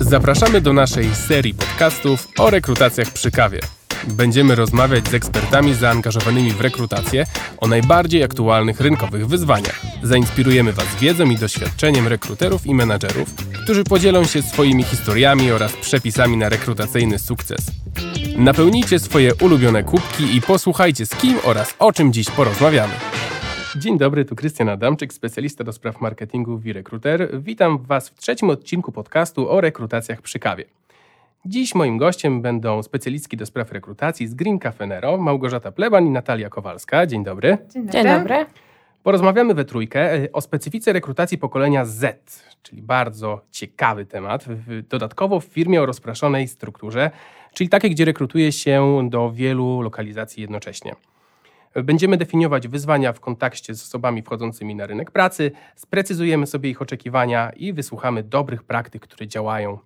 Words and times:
Zapraszamy 0.00 0.60
do 0.60 0.72
naszej 0.72 1.14
serii 1.14 1.54
podcastów 1.54 2.28
o 2.38 2.50
rekrutacjach 2.50 3.10
przy 3.10 3.30
kawie. 3.30 3.60
Będziemy 4.08 4.54
rozmawiać 4.54 5.08
z 5.08 5.14
ekspertami 5.14 5.74
zaangażowanymi 5.74 6.52
w 6.52 6.60
rekrutację 6.60 7.26
o 7.58 7.68
najbardziej 7.68 8.22
aktualnych 8.24 8.80
rynkowych 8.80 9.28
wyzwaniach. 9.28 9.80
Zainspirujemy 10.02 10.72
Was 10.72 10.96
wiedzą 11.00 11.30
i 11.30 11.36
doświadczeniem 11.36 12.08
rekruterów 12.08 12.66
i 12.66 12.74
menadżerów, 12.74 13.34
którzy 13.64 13.84
podzielą 13.84 14.24
się 14.24 14.42
swoimi 14.42 14.82
historiami 14.82 15.52
oraz 15.52 15.72
przepisami 15.72 16.36
na 16.36 16.48
rekrutacyjny 16.48 17.18
sukces. 17.18 17.60
Napełnijcie 18.36 18.98
swoje 18.98 19.34
ulubione 19.34 19.84
kubki 19.84 20.36
i 20.36 20.40
posłuchajcie 20.40 21.06
z 21.06 21.10
kim 21.10 21.38
oraz 21.44 21.74
o 21.78 21.92
czym 21.92 22.12
dziś 22.12 22.30
porozmawiamy. 22.30 22.94
Dzień 23.76 23.98
dobry, 23.98 24.24
tu 24.24 24.36
Krystian 24.36 24.68
Adamczyk, 24.68 25.12
specjalista 25.12 25.64
do 25.64 25.72
spraw 25.72 26.00
marketingu 26.00 26.60
i 26.64 26.72
rekruter. 26.72 27.40
Witam 27.42 27.78
Was 27.78 28.08
w 28.08 28.14
trzecim 28.14 28.50
odcinku 28.50 28.92
podcastu 28.92 29.50
o 29.50 29.60
rekrutacjach 29.60 30.22
przy 30.22 30.38
kawie. 30.38 30.64
Dziś 31.46 31.74
moim 31.74 31.98
gościem 31.98 32.42
będą 32.42 32.82
specjalistki 32.82 33.36
do 33.36 33.46
spraw 33.46 33.72
rekrutacji 33.72 34.26
z 34.26 34.34
Green 34.34 34.58
Cafe 34.58 34.86
Nero, 34.86 35.16
Małgorzata 35.18 35.72
Pleban 35.72 36.06
i 36.06 36.10
Natalia 36.10 36.48
Kowalska. 36.48 37.06
Dzień 37.06 37.24
dobry. 37.24 37.58
Dzień 37.74 37.82
dobry. 37.86 37.92
Dzień 38.02 38.04
dobry. 38.18 38.46
Porozmawiamy 39.02 39.54
we 39.54 39.64
trójkę 39.64 40.14
e, 40.14 40.32
o 40.32 40.40
specyfice 40.40 40.92
rekrutacji 40.92 41.38
pokolenia 41.38 41.84
Z, 41.84 42.22
czyli 42.62 42.82
bardzo 42.82 43.40
ciekawy 43.50 44.06
temat, 44.06 44.44
w- 44.44 44.82
dodatkowo 44.88 45.40
w 45.40 45.44
firmie 45.44 45.82
o 45.82 45.86
rozproszonej 45.86 46.48
strukturze, 46.48 47.10
czyli 47.54 47.68
takiej, 47.70 47.90
gdzie 47.90 48.04
rekrutuje 48.04 48.52
się 48.52 49.08
do 49.10 49.32
wielu 49.32 49.80
lokalizacji 49.80 50.40
jednocześnie. 50.40 50.92
Będziemy 51.74 52.16
definiować 52.16 52.68
wyzwania 52.68 53.12
w 53.12 53.20
kontakcie 53.20 53.74
z 53.74 53.82
osobami 53.82 54.22
wchodzącymi 54.22 54.74
na 54.74 54.86
rynek 54.86 55.10
pracy, 55.10 55.50
sprecyzujemy 55.76 56.46
sobie 56.46 56.70
ich 56.70 56.82
oczekiwania 56.82 57.50
i 57.50 57.72
wysłuchamy 57.72 58.22
dobrych 58.22 58.62
praktyk, 58.62 59.02
które 59.02 59.28
działają 59.28 59.78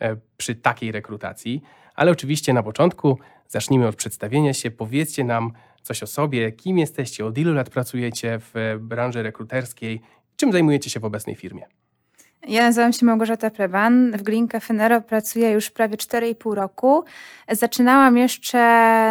e, 0.00 0.16
przy 0.36 0.54
takiej 0.54 0.92
rekrutacji. 0.92 1.62
Ale 1.94 2.10
oczywiście 2.10 2.52
na 2.52 2.62
początku 2.62 3.18
zacznijmy 3.48 3.86
od 3.86 3.96
przedstawienia 3.96 4.54
się. 4.54 4.70
Powiedzcie 4.70 5.24
nam 5.24 5.52
coś 5.82 6.02
o 6.02 6.06
sobie, 6.06 6.52
kim 6.52 6.78
jesteście, 6.78 7.26
od 7.26 7.38
ilu 7.38 7.54
lat 7.54 7.70
pracujecie 7.70 8.38
w 8.40 8.78
branży 8.80 9.22
rekruterskiej, 9.22 10.00
czym 10.36 10.52
zajmujecie 10.52 10.90
się 10.90 11.00
w 11.00 11.04
obecnej 11.04 11.36
firmie. 11.36 11.66
Ja 12.46 12.62
nazywam 12.62 12.92
się 12.92 13.06
Małgorzata 13.06 13.50
Pleban. 13.50 14.12
W 14.12 14.22
Green 14.22 14.48
Cafe 14.48 14.74
Nero 14.74 15.00
pracuję 15.00 15.50
już 15.50 15.70
prawie 15.70 15.96
4,5 15.96 16.54
roku. 16.54 17.04
Zaczynałam 17.50 18.16
jeszcze 18.16 18.58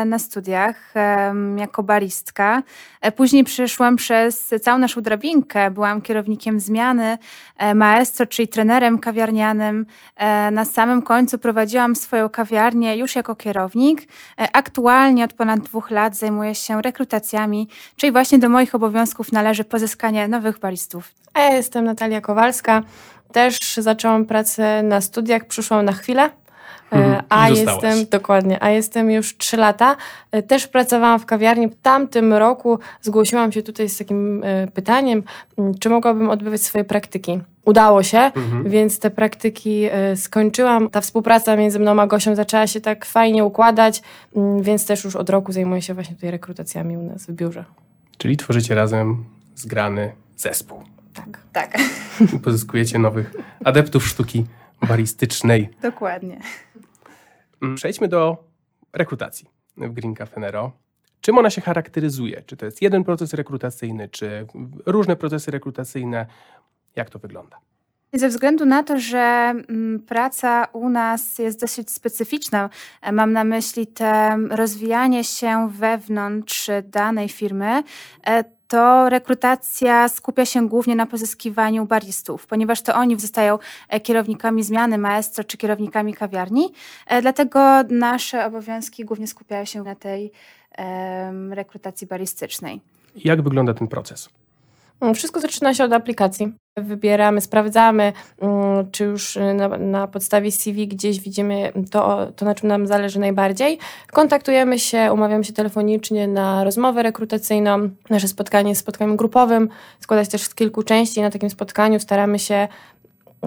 na 0.06 0.20
studiach 0.20 0.94
jako 1.58 1.83
baristka. 1.83 2.64
E, 3.02 3.11
Później 3.11 3.44
przeszłam 3.44 3.95
przez 3.95 4.53
całą 4.61 4.78
naszą 4.80 5.02
drabinkę. 5.02 5.72
Byłam 5.72 6.02
kierownikiem 6.02 6.59
zmiany, 6.59 7.17
e, 7.58 7.75
maestro, 7.75 8.25
czyli 8.25 8.48
trenerem 8.48 9.00
kawiarnianym. 9.00 9.86
E, 10.16 10.52
Na 10.52 10.66
samym 10.66 11.02
końcu 11.02 11.38
prowadziłam 11.38 11.95
swoją 11.95 12.30
kawiarnię 12.30 12.98
już 12.98 13.16
jako 13.16 13.36
kierownik. 13.36 14.02
Aktualnie 14.53 15.23
od 15.23 15.33
ponad 15.33 15.59
dwóch 15.59 15.92
lat 15.92 16.16
zajmuję 16.16 16.55
się 16.55 16.81
rekrutacjami, 16.81 17.67
czyli 17.95 18.11
właśnie 18.11 18.39
do 18.39 18.50
moich 18.50 18.75
obowiązków 18.75 19.31
należy 19.31 19.64
pozyskanie 19.64 20.28
nowych 20.28 20.59
baristów. 20.59 21.11
Ja 21.36 21.53
jestem 21.53 21.86
Natalia 21.86 22.22
Kowalska. 22.22 22.83
Też 23.31 23.59
zaczęłam 23.78 24.25
pracę 24.25 24.83
na 24.83 25.02
studiach, 25.02 25.45
przyszłam 25.45 25.86
na 25.86 25.92
chwilę. 25.94 26.23
E, 26.23 26.30
Mhm. 26.92 27.23
A 27.30 27.50
zostałaś. 27.50 27.83
jestem, 27.83 28.06
dokładnie, 28.11 28.64
a 28.64 28.70
jestem 28.70 29.11
już 29.11 29.38
trzy 29.38 29.58
lata. 29.58 29.95
E, 30.31 30.44
Też 30.44 30.67
pracowałam 30.67 31.20
w 31.20 31.25
kawiarni. 31.25 31.67
W 31.67 31.75
tamtym 31.81 32.33
roku 32.33 32.80
zgłosiłam 33.02 33.52
się 33.52 33.64
tutaj 33.64 33.89
z 33.89 33.98
takim 33.98 34.44
e, 34.44 34.67
pytaniem, 34.67 35.23
czy 35.80 35.89
mogłabym 35.89 36.30
odbywać 36.30 36.61
swoje 36.61 36.83
praktyki. 36.83 37.39
Udało 37.66 38.03
się, 38.03 38.17
Mhm. 38.20 38.70
więc 38.70 39.00
te 39.00 39.09
praktyki 39.09 39.83
skończyłam. 40.16 40.89
Ta 40.89 41.02
współpraca 41.02 41.55
między 41.55 41.80
mną 41.80 42.02
a 42.02 42.08
Gosią 42.08 42.36
zaczęła 42.36 42.67
się 42.67 42.81
tak 42.81 43.05
fajnie 43.05 43.44
układać, 43.45 44.02
więc 44.61 44.86
też 44.86 45.04
już 45.04 45.16
od 45.16 45.30
roku 45.30 45.52
zajmuję 45.52 45.82
się 45.82 45.93
właśnie 45.93 46.16
tutaj 46.16 46.32
rekrutacjami 46.32 46.98
u 46.98 47.02
nas 47.04 47.26
w 47.26 47.32
biurze. 47.32 47.64
Czyli 48.17 48.37
tworzycie 48.37 48.76
razem 48.76 49.23
zgrany 49.55 50.11
zespół 50.37 50.82
Tak. 51.32 51.43
Tak, 51.54 51.77
pozyskujecie 52.43 52.99
nowych 52.99 53.33
adeptów 53.65 54.08
sztuki 54.08 54.45
baristycznej. 54.88 55.70
dokładnie. 55.82 56.39
Mm, 57.61 57.76
Przejdźmy 57.76 58.08
do 58.08 58.43
rekrutacji 58.93 59.48
w 59.77 59.93
Green 59.93 60.16
Cafe 60.16 60.39
Nero. 60.39 60.71
Czym 61.21 61.37
ona 61.37 61.49
się 61.49 61.61
charakteryzuje? 61.61 62.42
Czy 62.45 62.58
to 62.58 62.66
jest 62.66 62.82
jeden 62.82 63.04
proces 63.04 63.33
rekrutacyjny, 63.33 64.10
czy 64.10 64.48
różne 64.86 65.16
procesy 65.16 65.52
rekrutacyjne? 65.52 66.26
Jak 66.95 67.10
to 67.10 67.20
wygląda? 67.20 67.58
Ze 68.14 68.30
względu 68.30 68.66
na 68.66 68.83
to, 68.83 68.99
że 68.99 69.17
mm, 69.70 69.99
praca 69.99 70.66
u 70.73 70.89
nas 70.89 71.39
jest 71.39 71.60
dosyć 71.61 71.92
specyficzna, 71.92 72.70
e, 73.02 73.11
mam 73.11 73.33
na 73.33 73.43
myśli 73.43 73.87
te 73.87 74.37
rozwijanie 74.49 75.23
się 75.23 75.70
wewnątrz 75.71 76.70
danej 76.83 77.30
firmy, 77.30 77.83
e, 78.27 78.43
to 78.67 79.10
rekrutacja 79.10 80.10
skupia 80.10 80.45
się 80.45 80.67
głównie 80.67 80.95
na 80.95 81.05
pozyskiwaniu 81.05 81.86
baristów, 81.86 82.48
ponieważ 82.48 82.82
to 82.82 82.95
oni 82.95 83.20
zostają 83.20 83.60
e, 83.89 84.00
kierownikami 84.00 84.64
zmiany 84.64 84.98
maestro 84.98 85.44
czy 85.44 85.58
kierownikami 85.58 86.14
kawiarni. 86.14 86.73
E, 87.08 87.22
Dlatego 87.22 87.60
nasze 87.89 88.45
obowiązki 88.45 89.05
głównie 89.05 89.28
skupiają 89.28 89.66
się 89.66 89.83
na 89.83 89.95
tej 89.95 90.32
rekrutacji 91.50 92.08
baristycznej. 92.08 92.82
Jak 93.16 93.42
wygląda 93.42 93.73
ten 93.73 93.88
proces? 93.88 94.30
Mm, 95.02 95.16
Wszystko 95.16 95.40
zaczyna 95.40 95.74
się 95.74 95.84
od 95.84 95.94
aplikacji. 95.94 96.54
Wybieramy, 96.78 97.42
sprawdzamy, 97.42 98.14
mm, 98.42 98.92
czy 98.92 99.04
już 99.04 99.38
y, 99.38 99.54
na, 99.54 99.68
na 99.68 100.08
podstawie 100.08 100.52
CV 100.52 100.88
gdzieś 100.88 101.20
widzimy 101.20 101.72
to, 101.92 102.32
to, 102.36 102.46
na 102.46 102.56
czym 102.56 102.70
nam 102.70 102.88
zależy 102.88 103.20
najbardziej. 103.20 103.80
Kontaktujemy 104.12 104.80
się, 104.80 105.10
umawiamy 105.14 105.44
się 105.44 105.54
telefonicznie 105.54 106.28
na 106.28 106.64
rozmowę 106.64 107.04
rekrutacyjną. 107.04 107.90
Nasze 108.10 108.28
spotkanie 108.28 108.70
jest 108.70 108.82
spotkaniem 108.82 109.18
grupowym, 109.18 109.70
składa 110.00 110.26
się 110.26 110.32
też 110.32 110.42
z 110.42 110.56
kilku 110.56 110.84
części. 110.84 111.22
Na 111.22 111.30
takim 111.30 111.50
spotkaniu 111.50 112.00
staramy 112.00 112.40
się 112.40 112.68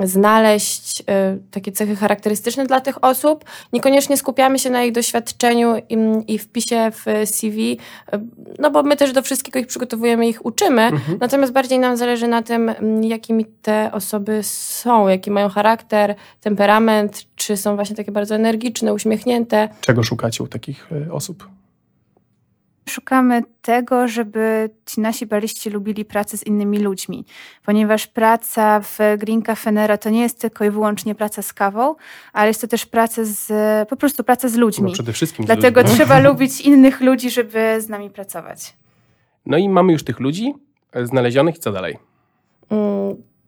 znaleźć 0.05 1.01
y, 1.01 1.05
takie 1.51 1.73
cechy 1.73 1.97
charakterystyczne 1.97 2.67
dla 2.67 2.81
tych 2.81 3.05
osób. 3.05 3.45
Niekoniecznie 3.73 4.17
skupiamy 4.17 4.59
się 4.59 4.71
na 4.71 4.83
ich 4.85 4.93
doświadczeniu 4.93 5.75
i, 5.89 5.97
i 6.35 6.39
wpisie 6.39 6.91
w 6.93 7.05
CV, 7.31 7.79
y, 8.15 8.21
no 8.59 8.71
bo 8.71 8.83
my 8.83 8.97
też 8.97 9.13
do 9.13 9.23
wszystkiego 9.23 9.59
ich 9.59 9.67
przygotowujemy, 9.67 10.29
ich 10.29 10.47
uczymy, 10.47 10.83
Mhm. 10.83 11.19
natomiast 11.21 11.53
bardziej 11.53 11.79
nam 11.79 11.97
zależy 11.97 12.29
na 12.29 12.43
tym, 12.43 12.71
jakimi 13.03 13.45
te 13.63 13.91
osoby 13.93 14.41
są, 14.43 15.09
jaki 15.09 15.31
mają 15.31 15.49
charakter, 15.49 16.15
temperament, 16.41 17.25
czy 17.37 17.57
są 17.57 17.77
właśnie 17.77 17.97
takie 17.97 18.13
bardzo 18.13 18.35
energiczne, 18.35 18.95
uśmiechnięte. 18.95 19.69
Czego 19.81 20.03
szukacie 20.03 20.45
u 20.45 20.47
takich 20.47 20.89
e, 21.09 21.13
osób? 21.13 21.49
Szukamy 22.91 23.43
tego, 23.63 24.09
żeby 24.09 24.71
ci 24.87 25.01
nasi 25.01 25.27
bariści 25.27 25.71
lubili 25.71 26.05
pracę 26.05 26.37
z 26.37 26.47
innymi 26.47 26.79
ludźmi, 26.79 27.25
ponieważ 27.65 28.07
praca 28.07 28.81
w 28.81 28.99
Green 29.19 29.43
Cafe 29.43 29.73
Nero 29.73 29.99
to 29.99 30.11
nie 30.11 30.21
jest 30.21 30.41
tylko 30.41 30.65
i 30.65 30.71
wyłącznie 30.71 31.15
praca 31.15 31.43
z 31.43 31.53
kawą, 31.53 31.95
ale 32.33 32.49
jest 32.49 32.61
to 32.61 32.67
też 32.67 32.87
praca 32.87 33.23
z, 33.25 33.49
po 33.89 33.97
prostu 33.97 34.25
praca 34.25 34.49
z 34.49 34.55
No 34.55 34.61
ludźmi. 34.61 34.93
przede 34.93 35.13
wszystkim 35.13 35.45
z 35.45 35.47
Dlatego 35.47 35.81
ludźmi. 35.81 35.97
trzeba 35.97 36.19
lubić 36.29 36.61
innych 36.61 37.01
ludzi, 37.01 37.31
żeby 37.31 37.77
z 37.81 37.89
nami 37.89 38.11
pracować. 38.11 38.77
No 39.47 39.59
i 39.59 39.69
mamy 39.69 39.93
już 39.93 40.05
tych 40.05 40.21
ludzi 40.21 40.55
e, 40.93 41.07
znalezionych 41.07 41.57
i 41.57 41.59
co 41.61 41.73
dalej? 41.73 41.99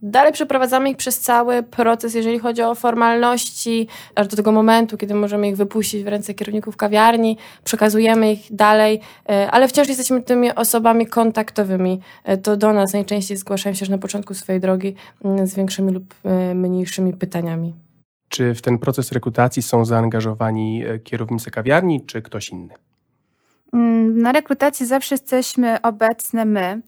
Dalej 0.05 0.33
przeprowadzamy 0.33 0.91
ich 0.91 0.97
przez 0.97 1.21
cały 1.21 1.63
proces, 1.63 2.15
jeżeli 2.15 2.39
chodzi 2.39 2.63
o 2.63 2.75
formalności, 2.75 3.89
aż 4.15 4.29
do 4.29 4.37
tego 4.37 4.53
momentu, 4.53 4.97
kiedy 4.97 5.15
możemy 5.15 5.49
ich 5.49 5.57
wypuścić 5.57 6.05
w 6.05 6.09
ręce 6.09 6.35
kierowników 6.35 6.77
kawiarni, 6.77 7.37
przekazujemy 7.65 8.33
ich 8.33 8.55
dalej, 8.55 9.01
e, 9.29 9.51
ale 9.51 9.69
wciąż 9.69 9.89
jesteśmy 9.89 10.23
tymi 10.23 10.55
osobami 10.55 11.07
kontaktowymi. 11.07 12.01
E, 12.25 12.37
To 12.39 12.57
do 12.57 12.73
nas 12.73 12.93
najczęściej 12.93 13.37
zgłaszają 13.37 13.75
się 13.75 13.83
już 13.83 13.89
na 13.89 13.99
początku 13.99 14.35
swojej 14.35 14.61
drogi 14.61 14.95
mm, 15.25 15.47
z 15.47 15.55
większymi 15.55 15.93
lub 15.93 16.15
e, 16.25 16.55
mniejszymi 16.55 17.13
pytaniami. 17.13 17.75
Czy 18.29 18.55
w 18.55 18.63
ten 18.63 18.79
proces 18.79 19.13
rekrutacji 19.13 19.63
są 19.63 19.85
zaangażowani 19.85 20.85
kierownicy 21.05 21.51
kawiarni, 21.51 22.05
czy 22.07 22.23
ktoś 22.23 22.49
inny? 22.49 22.75
Mm, 23.73 24.19
Na 24.23 24.33
rekrutacji 24.33 24.87
zawsze 24.87 25.15
jesteśmy 25.15 25.83
obecne 25.83 26.45
my. 26.45 26.81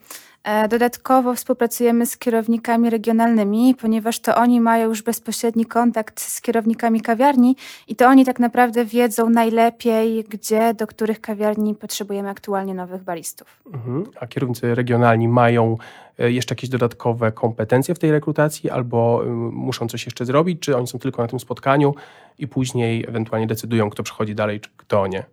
E, 0.44 0.68
Dodatkowo 0.68 1.34
współpracujemy 1.34 2.06
z 2.06 2.16
kierownikami 2.18 2.90
regionalnymi, 2.90 3.74
ponieważ 3.74 4.20
to 4.20 4.36
oni 4.36 4.60
mają 4.60 4.88
już 4.88 5.02
bezpośredni 5.02 5.66
kontakt 5.66 6.20
z 6.20 6.40
kierownikami 6.40 7.00
kawiarni 7.00 7.56
i 7.88 7.96
to 7.96 8.06
oni 8.06 8.24
tak 8.24 8.38
naprawdę 8.38 8.84
wiedzą 8.84 9.30
najlepiej, 9.30 10.24
gdzie, 10.24 10.74
do 10.74 10.86
których 10.86 11.20
kawiarni 11.20 11.74
potrzebujemy 11.74 12.28
aktualnie 12.28 12.74
nowych 12.74 13.02
baristów. 13.02 13.62
Mhm. 13.74 14.04
A 14.20 14.26
kierownicy 14.26 14.74
regionalni 14.74 15.28
mają 15.28 15.76
e, 16.18 16.32
jeszcze 16.32 16.54
jakieś 16.54 16.70
dodatkowe 16.70 17.32
kompetencje 17.32 17.94
w 17.94 17.98
tej 17.98 18.10
rekrutacji, 18.10 18.70
albo 18.70 19.24
y, 19.24 19.28
muszą 19.52 19.88
coś 19.88 20.04
jeszcze 20.04 20.24
zrobić, 20.24 20.60
czy 20.60 20.76
oni 20.76 20.86
są 20.86 20.98
tylko 20.98 21.22
na 21.22 21.28
tym 21.28 21.40
spotkaniu 21.40 21.94
i 22.38 22.48
później 22.48 23.04
ewentualnie 23.08 23.46
decydują, 23.46 23.90
kto 23.90 24.02
przychodzi 24.02 24.34
dalej, 24.34 24.60
czy 24.60 24.70
kto 24.76 25.06
nie? 25.06 25.24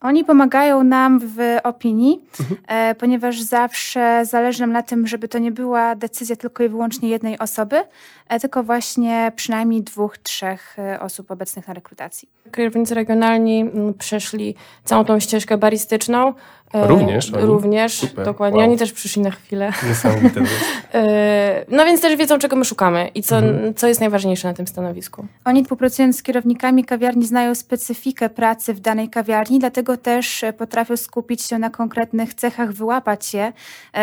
Oni 0.00 0.24
pomagają 0.24 0.84
nam 0.84 1.20
w 1.20 1.36
opinii, 1.62 2.20
Mhm. 2.40 2.60
e, 2.68 2.94
ponieważ 2.94 3.40
zawsze 3.40 4.22
zależy 4.24 4.60
nam 4.60 4.72
na 4.72 4.82
tym, 4.82 5.06
żeby 5.06 5.28
to 5.28 5.38
nie 5.38 5.52
była 5.52 5.94
decyzja 5.94 6.36
tylko 6.36 6.62
i 6.64 6.68
wyłącznie 6.68 7.08
jednej 7.08 7.38
osoby, 7.38 7.82
e, 8.28 8.40
tylko 8.40 8.62
właśnie 8.62 9.32
przynajmniej 9.36 9.82
dwóch, 9.82 10.18
trzech 10.18 10.78
e, 10.78 11.00
osób 11.00 11.30
obecnych 11.30 11.68
na 11.68 11.74
rekrutacji. 11.74 12.28
Kierownicy 12.56 12.94
regionalni 12.94 13.60
mm, 13.60 13.94
przeszli 13.94 14.54
całą 14.84 15.04
tą 15.04 15.20
ścieżkę 15.20 15.58
baristyczną. 15.58 16.34
E, 16.74 16.86
Również 16.86 17.32
oni? 17.34 17.44
Również, 17.44 17.92
Super, 17.94 18.24
dokładnie. 18.24 18.58
wow. 18.60 18.68
Oni 18.68 18.78
też 18.78 18.92
przyszli 18.92 19.22
na 19.22 19.30
chwilę. 19.30 19.72
Niesamowite. 19.88 20.40
E, 20.94 21.64
No 21.68 21.84
więc 21.84 22.00
też 22.00 22.16
wiedzą, 22.16 22.38
czego 22.38 22.56
my 22.56 22.64
szukamy 22.64 23.08
i 23.14 23.22
co, 23.22 23.38
Mhm. 23.38 23.74
co 23.74 23.88
jest 23.88 24.00
najważniejsze 24.00 24.48
na 24.48 24.54
tym 24.54 24.66
stanowisku. 24.66 25.26
Oni 25.44 25.62
współpracując 25.62 26.18
z 26.18 26.22
kierownikami 26.22 26.84
kawiarni 26.84 27.26
znają 27.26 27.54
specyfikę 27.54 28.28
pracy 28.30 28.74
w 28.74 28.80
danej 28.80 29.08
kawiarni, 29.10 29.58
dlatego 29.58 29.96
też 29.96 30.44
e, 30.44 30.52
potrafią 30.52 30.96
skupić 30.96 31.42
się 31.42 31.58
na 31.58 31.70
konkretnych 31.70 32.34
cechach, 32.34 32.72
wyłapać 32.72 33.34
je 33.34 33.52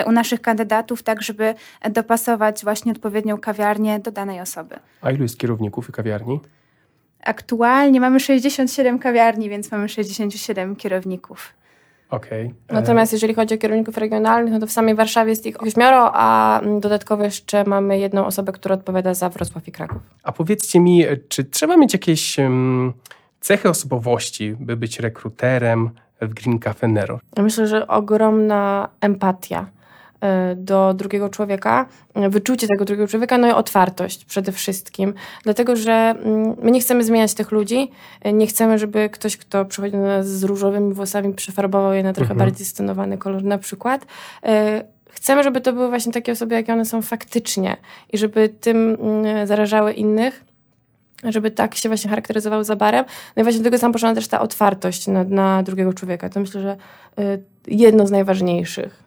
u 0.06 0.12
naszych 0.12 0.42
kandydatów, 0.42 1.04
tak 1.04 1.22
żeby 1.22 1.54
dopasować 1.92 2.64
właśnie 2.64 2.92
odpowiednią 2.92 3.38
kawiarnię 3.38 4.00
do 4.00 4.12
danej 4.12 4.42
osoby. 4.42 4.76
A 5.02 5.12
ilu 5.12 5.24
jest 5.24 5.40
kierowników 5.40 5.90
i 5.90 5.92
kawiarni? 5.92 6.40
Aktualnie 7.24 8.02
mamy 8.02 8.20
67 8.20 9.00
kawiarni, 9.00 9.50
więc 9.50 9.72
mamy 9.72 9.90
67 9.90 10.76
kierowników. 10.76 11.54
E, 12.12 12.74
Natomiast 12.74 13.14
jeżeli 13.14 13.34
chodzi 13.34 13.56
o 13.56 13.58
kierowników 13.58 13.98
regionalnych, 13.98 14.54
no 14.54 14.60
to 14.60 14.68
w 14.68 14.72
samej 14.72 14.96
Warszawie 14.96 15.30
jest 15.30 15.46
ich 15.46 15.64
ośmioro, 15.64 16.12
a 16.14 16.60
mm, 16.60 16.80
dodatkowo 16.80 17.24
jeszcze 17.24 17.64
mamy 17.64 18.00
jedną 18.00 18.26
osobę, 18.26 18.52
która 18.52 18.76
odpowiada 18.76 19.14
za 19.14 19.30
Wrocław 19.30 19.68
i 19.68 19.72
Kraków. 19.72 19.98
A 20.24 20.32
powiedzcie 20.32 20.80
mi, 20.80 21.06
e, 21.06 21.18
czy 21.18 21.44
trzeba 21.44 21.78
mieć 21.78 21.94
jakieś 21.94 22.38
cechy 23.42 23.70
osobowości, 23.70 24.56
by 24.60 24.78
być 24.78 25.00
rekruterem 25.00 25.90
w 26.22 26.34
Green 26.34 26.60
Cafe 26.60 26.88
Nero? 26.88 27.20
Myślę, 27.38 27.68
że 27.68 27.88
ogromna 27.88 28.90
empatia 29.02 29.66
do 30.56 30.94
drugiego 30.94 31.30
człowieka, 31.30 31.86
y, 32.26 32.30
wyczucie 32.30 32.68
tego 32.68 32.86
drugiego 32.86 33.08
człowieka, 33.08 33.38
no 33.38 33.48
i 33.48 33.52
otwartość 33.52 34.26
przede 34.26 34.52
wszystkim. 34.52 35.14
Dlatego, 35.44 35.76
że 35.76 35.92
mm, 35.94 36.56
my 36.62 36.72
nie 36.72 36.80
chcemy 36.80 37.04
zmieniać 37.04 37.34
tych 37.34 37.52
ludzi, 37.52 37.92
y, 38.26 38.34
nie 38.34 38.48
chcemy, 38.48 38.80
żeby 38.80 39.10
ktoś, 39.10 39.38
kto 39.38 39.66
przychodzi 39.66 39.92
do 39.92 40.02
nas 40.02 40.28
z 40.28 40.44
różowymi 40.44 40.94
włosami, 40.94 41.34
przefarbował 41.34 41.94
je 41.94 42.04
na 42.04 42.14
trochę 42.14 42.32
Mhm. 42.32 42.50
bardziej 42.50 42.66
stonowany 42.66 43.18
kolor 43.18 43.44
na 43.44 43.58
przykład. 43.58 44.06
Y, 44.46 44.98
Chcemy, 45.10 45.44
żeby 45.44 45.62
to 45.62 45.74
były 45.74 45.90
właśnie 45.90 46.14
takie 46.14 46.32
osoby, 46.32 46.56
jakie 46.56 46.74
one 46.74 46.86
są 46.86 47.02
faktycznie 47.02 47.78
i 48.14 48.18
żeby 48.18 48.50
tym 48.50 48.98
mm, 49.02 49.48
zarażały 49.48 49.94
innych, 49.94 50.44
żeby 51.24 51.52
tak 51.52 51.76
się 51.76 51.90
właśnie 51.90 52.10
charakteryzowały 52.10 52.64
za 52.64 52.76
barem. 52.76 53.06
No 53.36 53.42
i 53.42 53.44
właśnie 53.44 53.60
do 53.60 53.64
tego 53.64 53.78
sam 53.78 53.92
potrzebna 53.92 54.16
też 54.16 54.28
ta 54.28 54.42
otwartość 54.42 55.08
na, 55.08 55.24
na 55.24 55.64
drugiego 55.64 55.94
człowieka. 55.94 56.30
To 56.30 56.40
myślę, 56.40 56.62
że 56.62 56.78
y, 57.20 57.44
jedno 57.68 58.08
z 58.08 58.12
najważniejszych. 58.12 59.07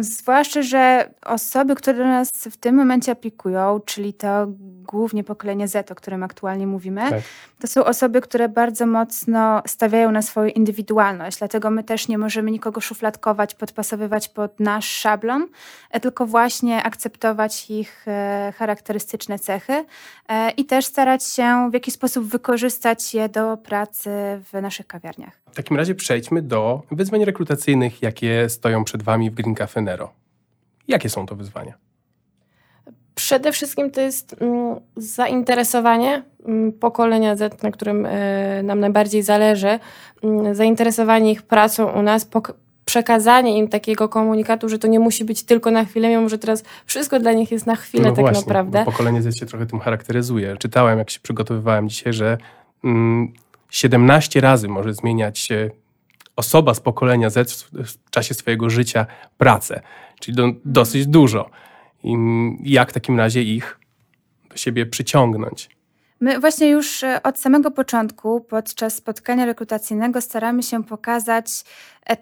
Zwłaszcza, 0.00 0.62
że 0.62 1.14
osoby, 1.26 1.74
które 1.74 1.98
do 1.98 2.04
nas 2.04 2.30
w 2.32 2.56
tym 2.56 2.74
momencie 2.74 3.12
aplikują, 3.12 3.80
czyli 3.84 4.14
to 4.14 4.46
głównie 4.82 5.24
pokolenie 5.24 5.68
Z, 5.68 5.90
o 5.90 5.94
którym 5.94 6.22
aktualnie 6.22 6.66
mówimy, 6.66 7.10
Tak. 7.10 7.22
to 7.60 7.66
są 7.66 7.84
osoby, 7.84 8.20
które 8.20 8.48
bardzo 8.48 8.86
mocno 8.86 9.62
stawiają 9.66 10.12
na 10.12 10.22
swoją 10.22 10.48
indywidualność. 10.48 11.38
Dlatego 11.38 11.70
my 11.70 11.84
też 11.84 12.08
nie 12.08 12.18
możemy 12.18 12.50
nikogo 12.50 12.80
szufladkować, 12.80 13.54
podpasowywać 13.54 14.28
pod 14.28 14.60
nasz 14.60 14.88
szablon, 14.88 15.48
e, 15.90 16.00
tylko 16.00 16.26
właśnie 16.26 16.82
akceptować 16.82 17.70
ich 17.70 18.08
e, 18.08 18.52
charakterystyczne 18.56 19.38
cechy 19.38 19.84
e, 20.28 20.50
i 20.50 20.64
też 20.64 20.84
starać 20.84 21.24
się 21.24 21.68
w 21.70 21.74
jakiś 21.74 21.94
sposób 21.94 22.24
wykorzystać 22.24 23.14
je 23.14 23.28
do 23.28 23.56
pracy 23.56 24.10
w 24.52 24.62
naszych 24.62 24.86
kawiarniach. 24.86 25.40
W 25.52 25.54
takim 25.54 25.76
razie 25.76 25.94
przejdźmy 25.94 26.42
do 26.42 26.82
wyzwań 26.90 27.24
rekrutacyjnych, 27.24 28.02
jakie 28.02 28.48
stoją 28.48 28.84
przed 28.84 29.02
Wami 29.02 29.30
w 29.30 29.34
Green 29.34 29.54
Cafe 29.54 29.80
Nero. 29.80 30.12
Jakie 30.88 31.08
są 31.08 31.26
to 31.26 31.36
wyzwania? 31.36 31.89
Przede 33.20 33.52
wszystkim 33.52 33.90
to 33.90 34.00
jest 34.00 34.36
mm, 34.40 34.80
zainteresowanie 34.96 36.22
mm, 36.46 36.72
pokolenia 36.72 37.36
Z, 37.36 37.62
na 37.62 37.70
którym 37.70 38.06
e, 38.06 38.62
nam 38.62 38.80
najbardziej 38.80 39.22
zależy, 39.22 39.78
mm, 40.24 40.54
zainteresowanie 40.54 41.32
ich 41.32 41.42
pracą 41.42 41.92
u 41.92 42.02
nas, 42.02 42.24
przekazanie 42.84 43.58
im 43.58 43.68
takiego 43.68 44.08
komunikatu, 44.08 44.68
że 44.68 44.78
to 44.78 44.88
nie 44.88 45.00
musi 45.00 45.24
być 45.24 45.42
tylko 45.42 45.70
na 45.70 45.84
chwilę, 45.84 46.08
mimo 46.08 46.28
że 46.28 46.38
teraz 46.38 46.64
wszystko 46.86 47.20
dla 47.20 47.32
nich 47.32 47.50
jest 47.50 47.66
na 47.66 47.76
chwilę 47.76 48.04
tak 48.04 48.16
No 48.16 48.22
właśnie, 48.22 48.40
naprawdę. 48.40 48.84
pokolenie 48.84 49.22
Z 49.22 49.38
się 49.38 49.46
trochę 49.46 49.66
tym 49.66 49.80
charakteryzuje. 49.80 50.56
Czytałem, 50.56 50.98
jak 50.98 51.10
się 51.10 51.20
przygotowywałem 51.20 51.88
dzisiaj, 51.88 52.12
że 52.12 52.38
mm, 52.84 53.32
17 53.70 54.40
razy 54.40 54.68
może 54.68 54.94
zmieniać 54.94 55.38
się 55.38 55.70
osoba 56.36 56.74
z 56.74 56.80
pokolenia 56.80 57.30
Z 57.30 57.52
w, 57.52 57.70
w 57.86 58.10
czasie 58.10 58.34
swojego 58.34 58.70
życia 58.70 59.06
pracę. 59.38 59.80
Czyli 60.20 60.36
do, 60.36 60.48
dosyć 60.64 61.06
dużo. 61.06 61.50
I 62.04 62.16
jak 62.62 62.90
w 62.90 62.92
takim 62.92 63.18
razie 63.18 63.42
ich 63.42 63.78
do 64.50 64.56
siebie 64.56 64.86
przyciągnąć? 64.86 65.70
My 66.20 66.40
właśnie 66.40 66.68
już 66.68 67.02
e, 67.04 67.22
od 67.22 67.38
samego 67.38 67.70
początku, 67.70 68.40
podczas 68.40 68.94
spotkania 68.94 69.46
rekrutacyjnego, 69.46 70.20
staramy 70.20 70.62
się 70.62 70.84
pokazać 70.84 71.46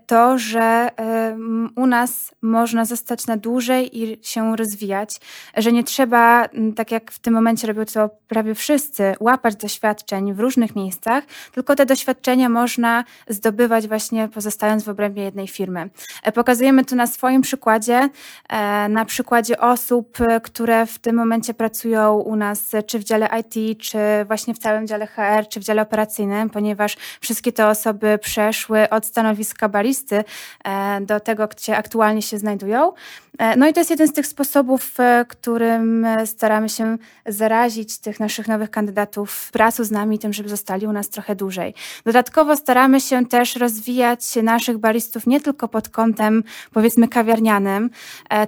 to, 0.06 0.38
że 0.38 0.88
em, 0.96 1.70
u 1.76 1.86
nas 1.86 2.34
można 2.42 2.84
zostać 2.84 3.26
na 3.26 3.36
dłużej 3.36 3.98
i 4.02 4.19
się 4.22 4.56
rozwijać, 4.56 5.20
że 5.56 5.72
nie 5.72 5.84
trzeba, 5.84 6.48
tak 6.76 6.90
jak 6.90 7.10
w 7.12 7.19
tym 7.19 7.34
momencie 7.34 7.66
robią 7.66 7.84
to 7.84 8.10
prawie 8.28 8.54
wszyscy, 8.54 9.14
łapać 9.20 9.56
doświadczeń 9.56 10.34
w 10.34 10.40
różnych 10.40 10.76
miejscach, 10.76 11.25
tylko 11.52 11.75
te 11.75 11.86
doświadczenia 11.86 12.48
można 12.48 13.04
zdobywać 13.28 13.88
właśnie 13.88 14.28
pozostając 14.28 14.84
w 14.84 14.88
obrębie 14.88 15.22
jednej 15.22 15.48
firmy. 15.48 15.90
E, 16.22 16.32
Pokazujemy 16.32 16.84
to 16.84 16.96
na 16.96 17.06
swoim 17.06 17.42
przykładzie, 17.42 18.08
e, 18.48 18.88
na 18.88 19.04
przykładzie 19.04 19.60
osób, 19.60 20.20
e, 20.20 20.40
które 20.40 20.86
w 20.86 20.98
tym 20.98 21.16
momencie 21.16 21.54
pracują 21.54 22.19
u 22.19 22.36
nas, 22.36 22.74
e, 22.74 22.82
czy 22.82 22.98
w 22.98 23.04
dziale 23.04 23.28
IT, 23.40 23.81
czy 23.82 23.98
właśnie 24.26 24.54
w 24.54 24.58
całym 24.58 24.86
dziale 24.86 25.06
HR, 25.06 25.48
czy 25.48 25.60
w 25.60 25.64
dziale 25.64 25.82
operacyjnym, 25.82 26.50
ponieważ 26.50 26.96
wszystkie 27.20 27.52
te 27.52 27.69
osoby 27.69 28.19
przeszły 28.19 28.90
od 28.90 29.06
stanowiska 29.06 29.68
baristy 29.69 30.25
e, 30.65 31.00
do 31.00 31.20
tego, 31.20 31.49
gdzie 31.49 31.76
aktualnie 31.76 32.23
się 32.23 32.38
znajdują. 32.38 32.93
E, 33.38 33.56
No 33.56 33.69
i 33.69 33.73
to 33.73 33.81
jest 33.81 33.91
jeden 33.91 34.09
z 34.09 34.12
tych 34.12 34.26
sposobów, 34.26 35.00
e, 35.00 35.25
którym 35.29 36.06
staramy 36.26 36.69
się 36.69 36.99
zarazić 37.26 37.99
tych 37.99 38.20
naszych 38.20 38.49
nowych 38.49 38.70
kandydatów 38.70 39.50
pracą 39.53 39.85
z 39.85 39.91
nami, 39.91 40.19
tym, 40.19 40.32
żeby 40.32 40.49
zostali 40.49 40.87
u 40.87 40.93
nas 40.93 41.09
trochę 41.09 41.37
dłużej. 41.37 41.75
Dodatkowo 42.05 42.56
staramy 42.56 43.00
się 43.00 43.26
też 43.26 43.56
rozwijać 43.56 44.37
naszych 44.43 44.79
baristów 44.79 45.26
nie 45.26 45.41
tylko 45.41 45.69
pod 45.69 45.88
kątem 45.88 46.44
powiedzmy 46.73 47.09
kawiarnianym, 47.09 47.91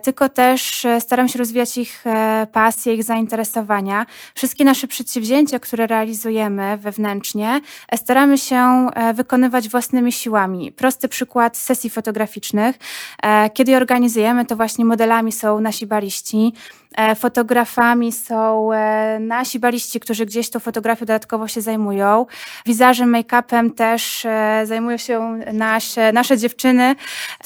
tylko 0.02 0.28
też 0.28 0.84
e, 0.84 1.00
staram 1.00 1.28
się 1.28 1.38
rozwijać 1.38 1.78
ich 1.78 2.04
pasje, 2.52 2.94
ich 2.94 3.04
zainteresowania. 3.04 4.06
Wszystkie 4.34 4.64
nasze 4.64 4.86
przedsięwzięcia, 4.86 5.58
które 5.58 5.86
realizujemy 5.86 6.76
wewnętrznie, 6.76 7.60
staramy 7.96 8.38
się 8.38 8.86
wykonywać 9.14 9.68
własnymi 9.68 10.12
siłami. 10.12 10.72
Prosty 10.72 11.08
przykład 11.10 11.56
sesji 11.56 11.90
fotograficznych. 11.90 12.76
E, 13.22 13.50
Kiedy 13.50 13.70
je 13.70 13.76
organizujemy, 13.76 14.44
to 14.44 14.56
właśnie 14.56 14.84
modelami 14.84 15.32
są 15.32 15.60
nasi 15.60 15.86
bariści. 15.86 16.52
E, 16.96 17.14
Fotografami 17.14 18.12
są 18.12 18.72
e, 18.72 19.18
nasi 19.20 19.58
baliści, 19.58 20.00
którzy 20.00 20.26
gdzieś 20.26 20.50
tą 20.50 20.60
fotografią 20.60 21.00
dodatkowo 21.00 21.48
się 21.48 21.60
zajmują. 21.60 22.26
Wizażem, 22.66 23.12
make-upem 23.12 23.74
też 23.74 24.24
e, 24.24 24.62
zajmują 24.66 24.96
się 24.96 25.40
nasze, 25.52 26.12
nasze 26.12 26.38
dziewczyny. 26.38 26.96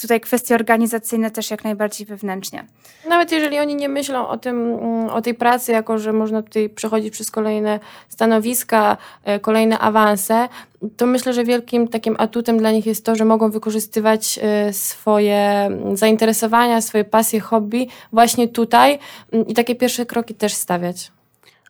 Tutaj 0.00 0.20
kwestie 0.20 0.54
organizacyjne 0.54 1.30
też 1.30 1.50
jak 1.50 1.64
najbardziej 1.64 2.06
wewnętrznie. 2.06 2.64
Nawet 3.08 3.32
jeżeli 3.32 3.58
oni 3.58 3.76
nie 3.76 3.88
myślą 3.88 4.28
o, 4.28 4.38
tym, 4.38 4.72
mm, 4.72 5.10
o 5.10 5.22
tej 5.22 5.34
pracy, 5.34 5.72
jako 5.72 5.98
że 5.98 6.12
można 6.12 6.42
tutaj 6.42 6.68
przechodzić 6.68 7.12
przez 7.12 7.30
kolejne 7.30 7.80
stanowiska, 8.08 8.96
kolejne 9.40 9.78
awanse, 9.78 10.48
to 10.96 11.06
myślę, 11.06 11.32
że 11.32 11.44
wielkim 11.44 11.88
takim 11.88 12.16
atutem 12.18 12.58
dla 12.58 12.70
nich 12.70 12.86
jest 12.86 13.04
to, 13.04 13.14
że 13.14 13.24
mogą 13.24 13.50
wykorzystywać 13.50 14.38
swoje 14.72 15.70
zainteresowania, 15.94 16.80
swoje 16.80 17.04
pasje, 17.04 17.40
hobby 17.40 17.86
właśnie 18.12 18.48
tutaj 18.48 18.98
i 19.46 19.54
takie 19.54 19.74
pierwsze 19.74 20.06
kroki 20.06 20.34
też 20.34 20.54
stawiać. 20.54 21.12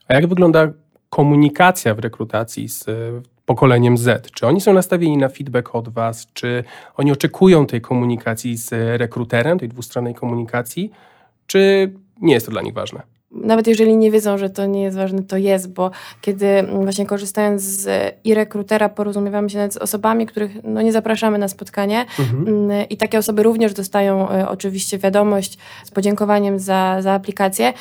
A 0.09 0.15
jak 0.15 0.27
wygląda 0.27 0.69
komunikacja 1.11 1.95
w 1.95 1.99
rekrutacji 1.99 2.69
z 2.69 2.89
e, 2.89 2.93
pokoleniem 3.47 3.97
Z? 3.99 4.31
Czy 4.31 4.47
oni 4.47 4.61
są 4.61 4.73
nastawieni 4.73 5.17
na 5.17 5.29
feedback 5.29 5.75
od 5.75 5.89
Was? 5.89 6.27
Czy 6.33 6.65
oni 6.97 7.13
oczekują 7.13 7.67
tej 7.67 7.81
komunikacji 7.81 8.57
z 8.57 8.71
rekruterem, 9.01 9.59
tej 9.59 9.69
dwustronnej 9.69 10.15
komunikacji? 10.15 10.91
Czy 11.47 11.93
nie 12.21 12.35
jest 12.35 12.47
to 12.47 12.53
dla 12.53 12.63
nich 12.63 12.75
ważne? 12.75 13.14
Nawet 13.35 13.67
jeżeli 13.67 13.97
nie 13.97 14.11
wiedzą, 14.11 14.39
że 14.39 14.51
to 14.51 14.67
nie 14.67 14.83
jest 14.83 14.97
ważne, 14.97 15.23
to 15.23 15.37
jest, 15.37 15.73
bo 15.73 15.91
kiedy 16.21 16.47
mm, 16.47 16.83
właśnie 16.83 17.07
korzystając 17.07 17.63
z 17.63 18.15
i 18.25 18.35
rekrutera 18.35 18.89
porozumiewamy 18.89 19.51
się 19.51 19.71
z 19.71 19.77
osobami, 19.77 20.27
których 20.27 20.65
no, 20.65 20.83
nie 20.83 20.93
zapraszamy 20.93 21.39
na 21.39 21.49
spotkanie 21.49 22.07
mhm. 22.19 22.49
Mm, 22.49 22.89
i 22.89 22.97
takie 22.97 23.19
osoby 23.19 23.43
również 23.43 23.75
dostają 23.75 24.33
y, 24.33 24.49
oczywiście 24.49 24.99
wiadomość 24.99 25.59
z 25.85 25.91
podziękowaniem 25.91 26.59
za, 26.59 27.03
za 27.03 27.13
aplikację, 27.13 27.73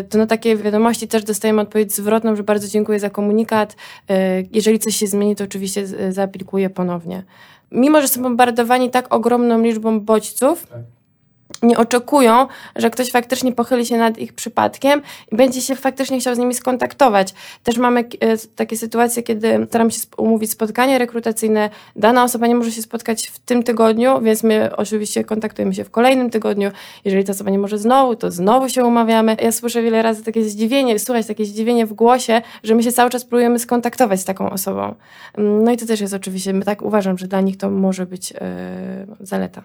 y, 0.00 0.04
to 0.04 0.18
na 0.18 0.26
takie 0.26 0.56
wiadomości 0.56 1.08
też 1.08 1.24
dostajemy 1.24 1.62
odpowiedź 1.62 1.92
zwrotną, 1.92 2.36
że 2.36 2.42
bardzo 2.42 2.68
dziękuję 2.68 3.00
za 3.00 3.10
komunikat. 3.10 3.76
Y, 4.10 4.14
jeżeli 4.52 4.78
coś 4.78 4.96
się 4.96 5.06
zmieni, 5.06 5.36
to 5.36 5.44
oczywiście 5.44 5.86
zaaplikuję 6.12 6.70
ponownie. 6.70 7.22
Mimo, 7.70 8.00
że 8.00 8.08
są 8.08 8.22
bombardowani 8.22 8.90
tak 8.90 9.14
ogromną 9.14 9.62
liczbą 9.62 10.00
bodźców, 10.00 10.66
tak 10.66 10.95
nie 11.62 11.78
oczekują, 11.78 12.46
że 12.76 12.90
ktoś 12.90 13.10
faktycznie 13.10 13.52
pochyli 13.52 13.86
się 13.86 13.96
nad 13.96 14.18
ich 14.18 14.32
przypadkiem 14.32 15.02
i 15.32 15.36
będzie 15.36 15.60
się 15.60 15.76
faktycznie 15.76 16.20
chciał 16.20 16.34
z 16.34 16.38
nimi 16.38 16.54
skontaktować. 16.54 17.34
Też 17.62 17.78
mamy 17.78 18.00
e, 18.00 18.38
takie 18.56 18.76
sytuacje, 18.76 19.22
kiedy 19.22 19.66
staram 19.68 19.90
się 19.90 20.00
umówić 20.16 20.50
spotkanie 20.50 20.98
rekrutacyjne, 20.98 21.70
dana 21.96 22.24
osoba 22.24 22.46
nie 22.46 22.54
może 22.54 22.72
się 22.72 22.82
spotkać 22.82 23.28
w 23.28 23.38
tym 23.38 23.62
tygodniu, 23.62 24.20
więc 24.20 24.42
my 24.42 24.76
oczywiście 24.76 25.24
kontaktujemy 25.24 25.74
się 25.74 25.84
w 25.84 25.90
kolejnym 25.90 26.30
tygodniu. 26.30 26.70
Jeżeli 27.04 27.24
ta 27.24 27.32
osoba 27.32 27.50
nie 27.50 27.58
może 27.58 27.78
znowu, 27.78 28.16
to 28.16 28.30
znowu 28.30 28.68
się 28.68 28.84
umawiamy. 28.84 29.36
Ja 29.42 29.52
słyszę 29.52 29.82
wiele 29.82 30.02
razy 30.02 30.24
takie 30.24 30.44
zdziwienie, 30.44 30.98
słuchać 30.98 31.26
takie 31.26 31.44
zdziwienie 31.44 31.86
w 31.86 31.92
głosie, 31.92 32.42
że 32.62 32.74
my 32.74 32.82
się 32.82 32.92
cały 32.92 33.10
czas 33.10 33.24
próbujemy 33.24 33.58
skontaktować 33.58 34.20
z 34.20 34.24
taką 34.24 34.50
osobą. 34.50 34.94
Mm, 35.34 35.64
no 35.64 35.72
i 35.72 35.76
to 35.76 35.86
też 35.86 36.00
jest 36.00 36.14
oczywiście, 36.14 36.60
tak 36.60 36.82
uważam, 36.82 37.18
że 37.18 37.28
dla 37.28 37.40
nich 37.40 37.56
to 37.56 37.70
może 37.70 38.06
być 38.06 38.30
yy, 38.30 38.38
zaleta. 39.20 39.62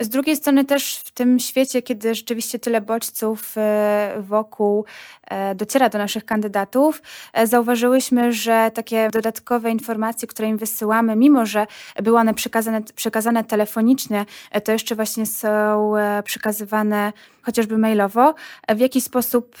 Z 0.00 0.08
drugiej 0.08 0.36
strony 0.36 0.64
też 0.64 0.96
w 0.96 1.10
tym 1.10 1.38
świecie, 1.38 1.82
kiedy 1.82 2.14
rzeczywiście 2.14 2.58
tyle 2.58 2.80
bodźców 2.80 3.54
e, 3.56 4.14
wokół 4.20 4.84
e, 5.26 5.54
dociera 5.54 5.88
do 5.88 5.98
naszych 5.98 6.24
kandydatów, 6.24 7.02
e, 7.32 7.46
zauważyłyśmy, 7.46 8.32
że 8.32 8.70
takie 8.74 9.08
dodatkowe 9.12 9.70
informacje, 9.70 10.28
które 10.28 10.48
im 10.48 10.58
wysyłamy, 10.58 11.16
mimo 11.16 11.46
że 11.46 11.66
były 12.02 12.18
one 12.18 12.34
przekazane, 12.34 12.82
przekazane 12.82 13.44
telefonicznie, 13.44 14.24
to 14.64 14.72
jeszcze 14.72 14.94
właśnie 14.94 15.26
są 15.26 15.92
przekazywane 16.24 17.12
chociażby 17.42 17.78
mailowo, 17.78 18.34
w 18.68 18.78
jaki 18.78 19.00
sposób 19.00 19.56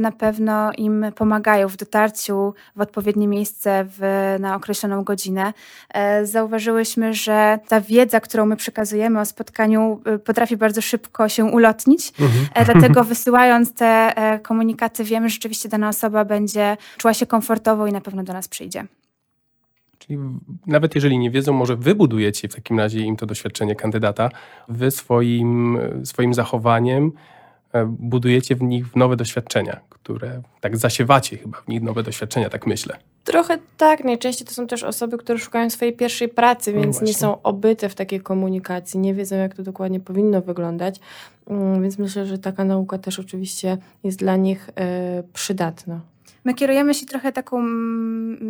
na 0.00 0.12
pewno 0.12 0.72
im 0.72 1.06
pomagają 1.14 1.68
w 1.68 1.76
dotarciu 1.76 2.54
w 2.76 2.80
odpowiednie 2.80 3.28
miejsce 3.28 3.86
w, 3.88 4.36
na 4.40 4.56
określoną 4.56 5.04
godzinę. 5.04 5.52
Zauważyłyśmy, 6.22 7.14
że 7.14 7.58
ta 7.68 7.80
wiedza, 7.80 8.20
którą 8.20 8.46
my 8.46 8.56
przekazujemy 8.56 9.20
o 9.20 9.24
spotkaniu, 9.24 9.75
Y, 10.14 10.18
potrafi 10.18 10.56
bardzo 10.56 10.82
szybko 10.82 11.28
się 11.28 11.44
ulotnić. 11.44 12.12
Mhm. 12.20 12.46
E, 12.54 12.64
dlatego 12.64 13.04
wysyłając 13.04 13.74
te 13.74 13.86
e, 14.16 14.38
komunikaty, 14.38 15.04
wiemy, 15.04 15.28
że 15.28 15.32
rzeczywiście 15.32 15.68
dana 15.68 15.88
osoba 15.88 16.24
będzie 16.24 16.76
czuła 16.96 17.14
się 17.14 17.26
komfortowo 17.26 17.86
i 17.86 17.92
na 17.92 18.00
pewno 18.00 18.22
do 18.22 18.32
nas 18.32 18.48
przyjdzie. 18.48 18.86
Czyli 19.98 20.18
nawet 20.66 20.94
jeżeli 20.94 21.18
nie 21.18 21.30
wiedzą, 21.30 21.52
może 21.52 21.76
wybudujecie 21.76 22.48
w 22.48 22.54
takim 22.54 22.78
razie 22.78 23.00
im 23.00 23.16
to 23.16 23.26
doświadczenie 23.26 23.76
kandydata, 23.76 24.30
wy 24.68 24.90
swoim, 24.90 25.78
swoim 26.04 26.34
zachowaniem 26.34 27.12
e, 27.72 27.86
budujecie 27.86 28.56
w 28.56 28.62
nich 28.62 28.96
nowe 28.96 29.16
doświadczenia, 29.16 29.80
które 30.06 30.42
tak 30.60 30.76
zasiewacie 30.76 31.36
chyba 31.36 31.60
w 31.60 31.68
nich 31.68 31.82
nowe 31.82 32.02
doświadczenia, 32.02 32.50
tak 32.50 32.66
myślę. 32.66 32.98
Trochę 33.24 33.58
tak. 33.76 34.04
Najczęściej 34.04 34.46
to 34.46 34.54
są 34.54 34.66
też 34.66 34.82
osoby, 34.82 35.18
które 35.18 35.38
szukają 35.38 35.70
swojej 35.70 35.94
pierwszej 35.96 36.28
pracy, 36.28 36.72
no 36.72 36.80
więc 36.80 37.00
no 37.00 37.06
nie 37.06 37.14
są 37.14 37.42
obyte 37.42 37.88
w 37.88 37.94
takiej 37.94 38.20
komunikacji, 38.20 39.00
nie 39.00 39.14
wiedzą, 39.14 39.36
jak 39.36 39.54
to 39.54 39.62
dokładnie 39.62 40.00
powinno 40.00 40.42
wyglądać. 40.42 41.00
Mm, 41.46 41.82
więc 41.82 41.98
myślę, 41.98 42.26
że 42.26 42.38
taka 42.38 42.64
nauka 42.64 42.98
też 42.98 43.18
oczywiście 43.18 43.78
jest 44.04 44.18
dla 44.18 44.36
nich 44.36 44.70
e, 44.76 45.22
przydatna. 45.32 46.00
My 46.44 46.54
kierujemy 46.54 46.94
się 46.94 47.06
trochę 47.06 47.32
taką, 47.32 47.64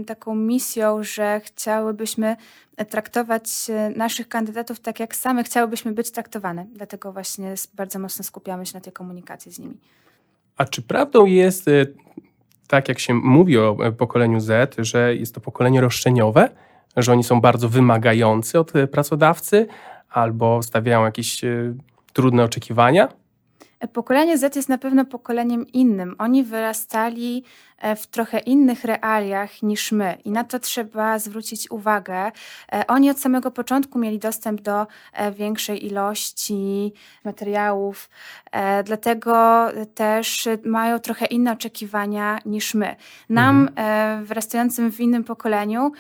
taką 0.07 0.35
misją, 0.35 1.03
że 1.03 1.41
chciałybyśmy 1.45 2.37
traktować 2.91 3.51
e, 3.69 3.91
naszych 3.91 4.29
kandydatów 4.29 4.81
tak, 4.81 5.01
jak 5.01 5.17
same 5.17 5.45
chciałybyśmy 5.45 5.93
być 5.93 6.11
traktowane. 6.11 6.67
Dlatego 6.73 7.13
właśnie 7.13 7.55
bardzo 7.75 7.99
mocno 7.99 8.25
skupiamy 8.25 8.67
się 8.67 8.75
na 8.75 8.81
tej 8.81 8.93
komunikacji 8.93 9.53
z 9.53 9.59
nimi. 9.59 9.77
A 10.57 10.65
czy 10.65 10.83
prawdą 10.83 11.27
jest 11.27 11.69
e, 11.69 11.87
tak 12.67 12.89
jak 12.89 12.99
się 12.99 13.15
mówi 13.15 13.59
o 13.59 13.77
e, 13.85 13.93
pokoleniu 13.93 14.41
Z, 14.41 14.77
że 14.79 15.17
jest 15.17 15.35
to 15.35 15.41
pokolenie 15.41 15.81
roszczeniowe, 15.81 16.49
że 16.97 17.13
oni 17.13 17.25
są 17.25 17.41
bardzo 17.41 17.69
wymagający 17.69 18.59
od 18.59 18.77
e, 18.77 18.87
pracodawcy 18.87 19.67
albo 20.11 20.63
stawiają 20.63 21.05
jakieś 21.05 21.45
e, 21.45 21.75
trudne 22.13 22.45
oczekiwania? 22.45 23.09
Pokolenie 23.93 24.39
Z 24.39 24.57
jest 24.57 24.69
na 24.69 24.79
pewno 24.79 25.05
pokoleniem 25.05 25.67
innym. 25.73 26.15
Oni 26.19 26.45
wyrastali 26.45 27.45
w 27.97 28.07
trochę 28.07 28.39
innych 28.39 28.85
realiach 28.85 29.63
niż 29.63 29.93
my 29.93 30.19
i 30.25 30.31
na 30.31 30.45
to 30.45 30.59
trzeba 30.59 31.19
zwrócić 31.19 31.71
uwagę. 31.71 32.33
E, 32.73 32.87
oni 32.87 33.11
od 33.11 33.21
samego 33.21 33.51
początku 33.51 33.99
mieli 33.99 34.19
dostęp 34.19 34.61
do 34.61 34.87
e, 35.13 35.33
większej 35.33 35.87
ilości 35.87 36.93
materiałów, 37.25 38.11
dlatego 38.85 39.67
też 39.95 40.49
mają 40.65 40.99
trochę 40.99 41.27
inne 41.27 41.53
oczekiwania 41.53 42.39
niż 42.47 42.75
my. 42.75 42.97
Nam, 43.29 43.69
mhm. 43.69 44.25
wyrastającym 44.25 44.93
w 44.93 45.01
innym 45.01 45.25
pokoleniu, 45.25 45.93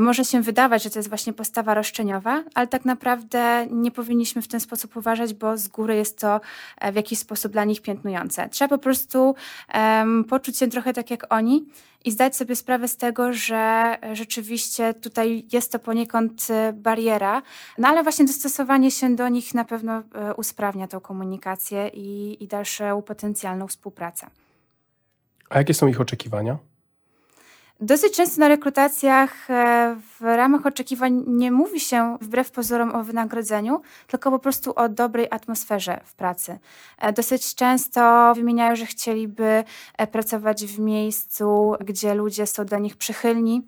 może 0.00 0.24
się 0.24 0.40
wydawać, 0.42 0.82
że 0.82 0.90
to 0.90 0.98
jest 0.98 1.08
właśnie 1.08 1.32
postawa 1.32 1.74
roszczeniowa, 1.74 2.42
ale 2.54 2.66
tak 2.66 2.84
naprawdę 2.84 3.66
nie 3.70 3.90
powinniśmy 3.90 4.42
w 4.42 4.48
ten 4.48 4.60
sposób 4.60 4.96
uważać, 4.96 5.34
bo 5.34 5.56
z 5.56 5.68
góry 5.68 5.96
jest 5.96 6.18
to 6.18 6.40
w 6.92 6.94
jakiś 6.94 7.18
sposób 7.18 7.52
dla 7.52 7.64
nich 7.64 7.82
piętnujące. 7.82 8.48
Trzeba 8.48 8.68
po 8.68 8.82
prostu 8.82 9.34
um, 9.74 10.24
poczuć 10.24 10.58
się 10.58 10.68
trochę 10.68 10.92
tak 10.92 11.10
jak 11.10 11.19
jak 11.20 11.32
oni 11.32 11.66
i 12.04 12.10
zdać 12.10 12.36
sobie 12.36 12.56
sprawę 12.56 12.88
z 12.88 12.96
tego, 12.96 13.32
że 13.32 13.96
rzeczywiście 14.12 14.94
tutaj 14.94 15.46
jest 15.52 15.72
to 15.72 15.78
poniekąd 15.78 16.46
e, 16.50 16.72
bariera, 16.72 17.42
no 17.78 17.88
ale 17.88 18.02
właśnie 18.02 18.24
dostosowanie 18.24 18.90
się 18.90 19.16
do 19.16 19.28
nich 19.28 19.54
na 19.54 19.64
pewno 19.64 19.92
e, 20.14 20.34
usprawnia 20.34 20.88
tą 20.88 21.00
komunikację 21.00 21.88
i, 21.88 22.44
i 22.44 22.46
dalszą 22.46 23.02
potencjalną 23.02 23.68
współpracę. 23.68 24.26
A 25.50 25.58
jakie 25.58 25.74
są 25.74 25.86
ich 25.86 26.00
oczekiwania? 26.00 26.58
Dosyć 27.82 28.16
często 28.16 28.40
na 28.40 28.48
rekrutacjach 28.48 29.50
e, 29.50 29.96
w 30.20 30.22
ramach 30.22 30.66
oczekiwań 30.66 31.24
nie 31.26 31.52
mówi 31.52 31.80
się 31.80 32.16
wbrew 32.20 32.50
pozorom 32.50 32.94
o 32.94 33.04
wynagrodzeniu, 33.04 33.80
tylko 34.06 34.30
po 34.30 34.38
prostu 34.38 34.72
o 34.76 34.88
dobrej 34.88 35.26
atmosferze 35.30 36.00
w 36.04 36.14
pracy. 36.14 36.58
E, 36.98 37.12
dosyć 37.12 37.54
często 37.54 38.32
wymieniają, 38.34 38.76
że 38.76 38.86
chcieliby 38.86 39.64
e, 39.98 40.06
pracować 40.06 40.64
w 40.64 40.78
miejscu, 40.78 41.72
gdzie 41.84 42.14
ludzie 42.14 42.46
są 42.46 42.64
dla 42.64 42.78
nich 42.78 42.96
przychylni, 42.96 43.62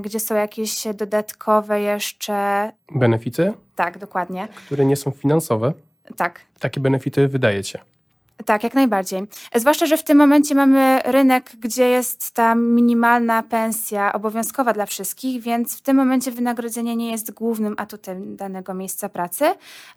gdzie 0.00 0.20
są 0.20 0.34
jakieś 0.34 0.86
dodatkowe 0.94 1.80
jeszcze. 1.80 2.72
Benefity? 2.94 3.52
Tak, 3.76 3.98
dokładnie. 3.98 4.48
Które 4.66 4.84
nie 4.84 4.96
są 4.96 5.10
finansowe. 5.10 5.72
Tak. 6.16 6.40
Takie 6.60 6.80
benefity 6.80 7.28
wydajecie. 7.28 7.80
Tak, 8.46 8.64
jak 8.64 8.74
najbardziej. 8.74 9.22
Zwłaszcza, 9.54 9.86
że 9.86 9.96
w 9.96 10.04
tym 10.04 10.18
momencie 10.18 10.54
mamy 10.54 11.00
rynek, 11.04 11.50
gdzie 11.60 11.88
jest 11.88 12.30
ta 12.30 12.54
minimalna 12.54 13.42
pensja 13.42 14.12
obowiązkowa 14.12 14.72
dla 14.72 14.86
wszystkich, 14.86 15.42
więc 15.42 15.78
w 15.78 15.80
tym 15.80 15.96
momencie 15.96 16.30
wynagrodzenie 16.30 16.96
nie 16.96 17.10
jest 17.10 17.30
głównym 17.30 17.74
atutem 17.78 18.36
danego 18.36 18.74
miejsca 18.74 19.08
pracy. 19.08 19.44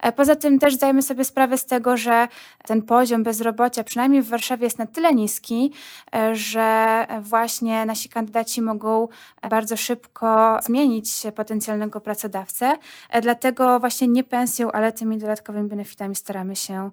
E, 0.00 0.12
poza 0.12 0.36
tym 0.36 0.58
też 0.58 0.74
zdajemy 0.74 1.02
sobie 1.02 1.24
sprawę 1.24 1.58
z 1.58 1.64
tego, 1.64 1.96
że 1.96 2.28
ten 2.66 2.82
poziom 2.82 3.22
bezrobocia, 3.22 3.84
przynajmniej 3.84 4.22
w 4.22 4.28
Warszawie, 4.28 4.64
jest 4.64 4.78
na 4.78 4.86
tyle 4.86 5.14
niski, 5.14 5.72
e, 6.14 6.36
że 6.36 7.06
właśnie 7.20 7.86
nasi 7.86 8.08
kandydaci 8.08 8.62
mogą 8.62 9.08
bardzo 9.50 9.76
szybko 9.76 10.58
zmienić 10.62 11.26
potencjalnego 11.34 12.00
pracodawcę. 12.00 12.76
E, 13.10 13.20
dlatego 13.20 13.80
właśnie 13.80 14.08
nie 14.08 14.24
pensją, 14.24 14.72
ale 14.72 14.92
tymi 14.92 15.18
dodatkowymi 15.18 15.68
benefitami 15.68 16.14
staramy 16.14 16.56
się 16.56 16.90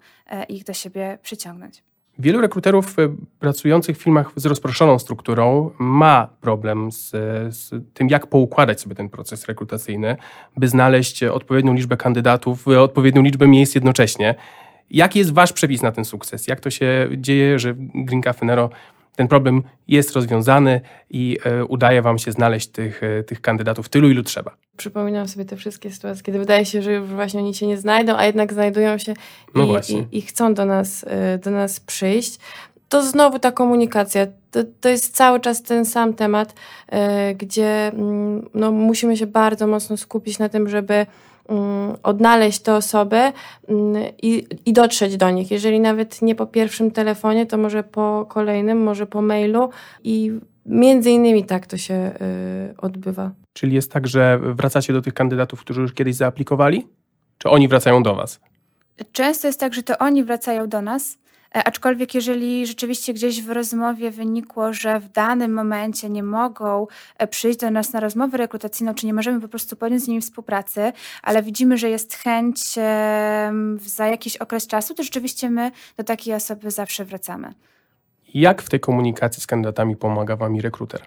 ich 0.50 0.64
do 0.64 0.74
siebie 0.74 1.18
przyciągnąć 1.22 1.43
przyciągnąć. 1.44 1.84
Wielu 2.20 2.42
rekruterów 2.42 3.00
e, 3.00 3.16
pracujących 3.40 3.98
w 3.98 4.02
firmach 4.02 4.32
z 4.36 4.46
rozproszoną 4.46 5.00
strukturą 5.00 5.72
ma 5.80 6.28
problem 6.42 6.92
z, 6.92 7.10
z, 7.56 7.72
tym, 7.94 8.10
jak 8.10 8.28
poukładać 8.28 8.82
sobie 8.82 8.96
ten 8.96 9.10
proces 9.10 9.46
rekrutacyjny, 9.46 10.18
by 10.58 10.68
znaleźć 10.68 11.24
odpowiednią 11.24 11.74
liczbę 11.74 11.98
kandydatów, 11.98 12.68
odpowiednią 12.68 13.22
liczbę 13.22 13.48
miejsc 13.48 13.76
jednocześnie. 13.76 14.36
Jaki 14.90 15.20
jest 15.20 15.34
Wasz 15.34 15.54
przepis 15.54 15.82
na 15.82 15.92
ten 15.92 16.06
sukces? 16.06 16.48
Jak 16.48 16.60
to 16.60 16.70
się 16.70 17.10
dzieje, 17.18 17.60
że 17.60 17.74
Green 17.78 18.22
Cafe 18.22 18.46
Nero 18.46 18.70
ten 19.16 19.28
problem 19.28 19.64
jest 19.88 20.16
rozwiązany 20.16 20.82
i 21.10 21.38
e, 21.46 21.66
udaje 21.66 22.02
Wam 22.02 22.18
się 22.18 22.32
znaleźć 22.32 22.68
tych, 22.68 23.02
tych 23.28 23.42
kandydatów 23.42 23.90
tylu, 23.90 24.10
ilu 24.10 24.24
trzeba. 24.24 24.52
Przypominam 24.78 25.28
sobie 25.28 25.46
te 25.46 25.56
wszystkie 25.56 25.92
sytuacje, 25.92 26.24
kiedy 26.24 26.40
wydaje 26.40 26.66
się, 26.66 26.82
że 26.82 26.94
już 26.94 27.10
właśnie 27.10 27.40
oni 27.40 27.54
się 27.54 27.68
nie 27.68 27.78
znajdą, 27.78 28.16
a 28.16 28.26
jednak 28.26 28.54
znajdują 28.54 28.98
się 28.98 29.14
no 29.56 29.64
i, 29.64 29.94
i, 29.94 30.18
i, 30.18 30.22
chcą 30.22 30.54
do 30.54 30.66
nas, 30.66 31.06
e, 31.08 31.38
do 31.38 31.52
nas 31.52 31.80
przyjść. 31.80 32.40
To 32.90 33.04
znowu 33.04 33.40
ta 33.40 33.52
komunikacja. 33.52 34.28
To, 34.52 34.60
to 34.82 34.90
jest 34.90 35.16
cały 35.16 35.40
czas 35.40 35.64
ten 35.64 35.86
sam 35.86 36.14
temat, 36.14 36.54
gdzie 37.38 37.88
mm, 37.88 38.50
no, 38.54 38.72
musimy 38.72 39.18
się 39.18 39.28
bardzo 39.28 39.68
mocno 39.68 39.98
skupić 39.98 40.40
na 40.40 40.50
tym, 40.50 40.70
żeby 40.70 41.06
mm, 41.50 41.96
odnaleźć 42.04 42.60
te 42.60 42.76
osoby 42.76 43.18
mm, 43.68 44.04
i, 44.22 44.48
i 44.66 44.74
dotrzeć 44.74 45.18
do 45.18 45.30
nich. 45.30 45.52
Jeżeli 45.52 45.80
nawet 45.80 46.22
nie 46.22 46.36
po 46.36 46.46
pierwszym 46.46 46.92
telefonie, 46.92 47.46
to 47.46 47.58
może 47.58 47.84
po 47.84 48.26
kolejnym, 48.30 48.84
może 48.84 49.08
po 49.08 49.22
mailu 49.22 49.70
i 50.04 50.32
między 50.66 51.12
innymi 51.12 51.46
tak 51.46 51.68
to 51.68 51.78
się 51.78 51.94
y, 51.94 52.78
odbywa. 52.78 53.32
Czyli 53.54 53.76
jest 53.76 53.92
tak, 53.92 54.08
że 54.08 54.40
wracacie 54.42 54.94
do 54.94 55.02
tych 55.02 55.14
kandydatów, 55.14 55.60
którzy 55.60 55.82
już 55.82 55.94
kiedyś 55.94 56.16
zaaplikowali? 56.16 56.88
Czy 57.38 57.50
oni 57.50 57.68
wracają 57.68 58.04
do 58.04 58.16
Was? 58.16 58.40
Często 59.12 59.48
jest 59.48 59.60
tak, 59.60 59.74
że 59.74 59.84
to 59.84 59.98
oni 59.98 60.24
wracają 60.24 60.70
do 60.70 60.82
nas, 60.82 61.18
e, 61.56 61.64
aczkolwiek 61.64 62.16
jeżeli 62.16 62.68
rzeczywiście 62.68 63.14
gdzieś 63.14 63.42
w 63.42 63.50
rozmowie 63.50 64.12
wynikło, 64.12 64.74
że 64.74 65.00
w 65.00 65.10
danym 65.10 65.54
momencie 65.54 66.10
nie 66.10 66.24
mogą 66.24 66.88
e, 67.18 67.28
przyjść 67.28 67.60
do 67.60 67.72
nas 67.72 67.94
na 67.94 68.00
rozmowę 68.00 68.38
rekrutacyjną, 68.38 68.94
czy 68.94 69.06
nie 69.06 69.14
możemy 69.14 69.42
po 69.42 69.48
prostu 69.48 69.76
podjąć 69.76 70.04
z 70.04 70.08
nimi 70.08 70.22
współpracy, 70.22 70.92
ale 71.24 71.44
widzimy, 71.44 71.78
że 71.78 71.90
jest 71.90 72.16
chęć 72.16 72.60
za 73.78 74.08
jakiś 74.08 74.38
okres 74.38 74.68
czasu, 74.68 74.94
to 74.94 75.04
rzeczywiście 75.04 75.50
my 75.50 75.72
do 75.98 76.04
takiej 76.04 76.34
osoby 76.34 76.72
zawsze 76.72 77.06
wracamy. 77.06 77.54
Jak 78.34 78.62
w 78.62 78.70
tej 78.70 78.80
komunikacji 78.80 79.44
z 79.44 79.48
kandydatami 79.48 79.96
pomaga 79.96 80.36
Wam 80.36 80.56
i 80.56 80.62
rekruter? 80.62 81.02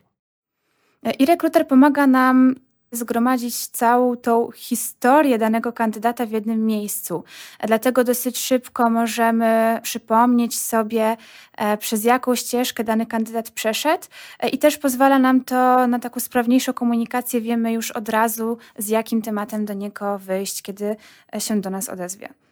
E, 1.03 1.11
I 1.11 1.27
rekruter 1.27 1.69
pomaga 1.69 2.07
nam 2.07 2.55
zgromadzić 2.93 3.67
całą 3.67 4.17
tą 4.17 4.51
historię 4.51 5.39
danego 5.39 5.73
kandydata 5.73 6.27
w 6.27 6.31
jednym 6.31 6.67
miejscu. 6.67 7.25
Dlatego 7.67 8.05
dosyć 8.05 8.39
szybko 8.39 8.91
możemy 8.91 9.81
przypomnieć 9.83 10.59
sobie, 10.59 11.17
e, 11.57 11.77
przez 11.77 12.05
jaką 12.05 12.35
ścieżkę 12.35 12.85
dany 12.85 13.07
kandydat 13.07 13.51
przeszedł 13.51 14.05
e, 14.41 14.49
i 14.49 14.59
też 14.59 14.79
pozwala 14.79 15.19
nam 15.19 15.45
to 15.45 15.87
na 15.87 15.99
taką 15.99 16.21
sprawniejszą 16.21 16.73
komunikację. 16.73 17.41
Wiemy 17.41 17.73
już 17.73 17.91
od 17.91 18.09
razu, 18.09 18.59
z 18.79 18.89
jakim 18.89 19.23
tematem 19.23 19.65
do 19.65 19.75
niego 19.75 20.19
wyjść, 20.19 20.63
kiedy 20.63 20.97
się 21.39 21.61
do 21.61 21.71
nas 21.71 21.89
odezwie. 21.89 22.46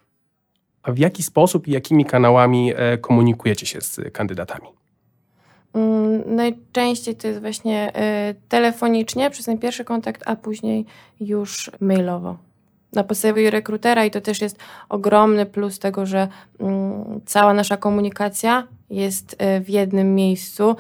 A 0.84 0.92
w 0.92 0.98
jaki 0.98 1.22
sposób 1.22 1.68
i 1.68 1.72
jakimi 1.72 2.04
kanałami 2.04 2.72
e, 2.76 2.98
komunikujecie 2.98 3.66
się 3.66 3.80
z 3.80 4.00
kandydatami? 4.12 4.68
Mm, 5.74 6.36
Najczęściej 6.36 7.16
to 7.16 7.28
jest 7.28 7.40
właśnie 7.40 7.92
y, 8.30 8.34
telefonicznie 8.48 9.30
przez 9.30 9.46
ten 9.46 9.58
pierwszy 9.58 9.84
kontakt, 9.84 10.22
a 10.26 10.36
później 10.36 10.86
już 11.20 11.70
mailowo. 11.80 12.36
Na 12.92 13.04
podstawie 13.04 13.50
rekrutera 13.50 14.04
i 14.04 14.10
to 14.10 14.20
też 14.20 14.40
jest 14.40 14.58
ogromny 14.88 15.46
plus 15.46 15.78
tego, 15.78 16.06
że 16.06 16.28
mm, 16.60 17.20
cała 17.26 17.54
nasza 17.54 17.76
komunikacja 17.76 18.66
jest 18.90 19.32
y, 19.32 19.60
w 19.60 19.70
jednym 19.70 20.14
miejscu, 20.14 20.76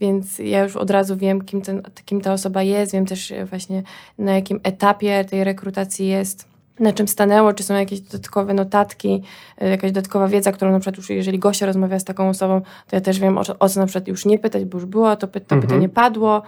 więc 0.00 0.38
ja 0.38 0.62
już 0.62 0.76
od 0.76 0.90
razu 0.90 1.16
wiem, 1.16 1.44
kim, 1.44 1.62
ten, 1.62 1.82
kim 2.04 2.20
ta 2.20 2.32
osoba 2.32 2.62
jest, 2.62 2.92
wiem 2.92 3.06
też 3.06 3.32
właśnie 3.50 3.82
na 4.18 4.34
jakim 4.34 4.60
etapie 4.62 5.24
tej 5.24 5.44
rekrutacji 5.44 6.08
jest 6.08 6.53
na 6.80 6.92
czym 6.92 7.08
stanęło, 7.08 7.52
czy 7.52 7.62
są 7.62 7.74
jakieś 7.74 8.00
dodatkowe 8.00 8.54
notatki, 8.54 9.22
y, 9.62 9.68
jakaś 9.68 9.92
dodatkowa 9.92 10.28
wiedza, 10.28 10.52
którą 10.52 10.72
na 10.72 10.80
przykład 10.80 10.96
już 10.96 11.10
jeżeli 11.10 11.38
Gosia 11.38 11.66
rozmawia 11.66 11.98
z 11.98 12.04
taką 12.04 12.28
osobą, 12.28 12.60
to 12.60 12.96
ja 12.96 13.00
też 13.00 13.18
wiem 13.20 13.38
o, 13.38 13.44
co- 13.44 13.58
o 13.58 13.68
co 13.68 13.80
na 13.80 13.86
przykład 13.86 14.08
już 14.08 14.24
nie 14.24 14.38
pytać, 14.38 14.64
bo 14.64 14.78
już 14.78 14.86
było, 14.86 15.16
to, 15.16 15.28
py, 15.28 15.40
to 15.40 15.54
Mhm. 15.54 15.60
pytanie 15.62 15.88
padło. 15.88 16.42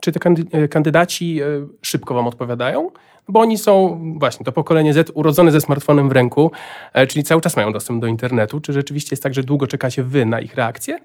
Czy 0.00 0.12
te 0.12 0.20
e, 0.52 0.68
kandydaci 0.68 1.42
e, 1.42 1.46
szybko 1.82 2.14
Wam 2.14 2.26
odpowiadają? 2.26 2.90
Bo 3.30 3.40
oni 3.40 3.58
są 3.58 4.00
właśnie 4.18 4.44
to 4.44 4.52
pokolenie 4.52 4.92
Z 4.92 5.10
urodzone 5.14 5.52
ze 5.52 5.60
smartfonem 5.60 6.08
w 6.08 6.12
ręku, 6.12 6.50
e, 6.92 7.06
czyli 7.06 7.24
cały 7.24 7.40
czas 7.40 7.56
mają 7.56 7.72
dostęp 7.72 8.00
do 8.00 8.06
internetu. 8.06 8.60
Czy 8.60 8.72
rzeczywiście 8.72 9.08
jest 9.12 9.22
tak, 9.22 9.34
że 9.34 9.42
długo 9.42 9.66
czekacie 9.66 10.02
Wy 10.02 10.26
na 10.26 10.40
ich 10.40 10.54
reakcję? 10.54 10.98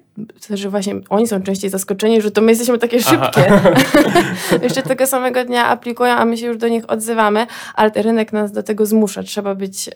To, 0.48 0.58
że 0.58 0.70
właśnie 0.70 0.96
oni 1.10 1.27
są 1.27 1.41
częściej 1.41 1.70
zaskoczeni, 1.70 2.22
że 2.22 2.32
to 2.32 2.41
my 2.41 2.51
jesteśmy 2.51 2.77
takie 2.77 3.01
szybkie. 3.01 3.62
Jeszcze 4.63 4.84
tego 4.84 5.08
samego 5.08 5.46
dnia 5.46 5.67
aplikują, 5.67 6.13
a 6.13 6.25
my 6.25 6.38
się 6.38 6.48
już 6.48 6.58
do 6.58 6.67
nich 6.67 6.84
odzywamy, 6.88 7.48
ale 7.75 7.91
rynek 7.96 8.34
nas 8.34 8.51
do 8.51 8.63
tego 8.63 8.86
zmusza. 8.86 9.24
Trzeba 9.24 9.55
być 9.55 9.88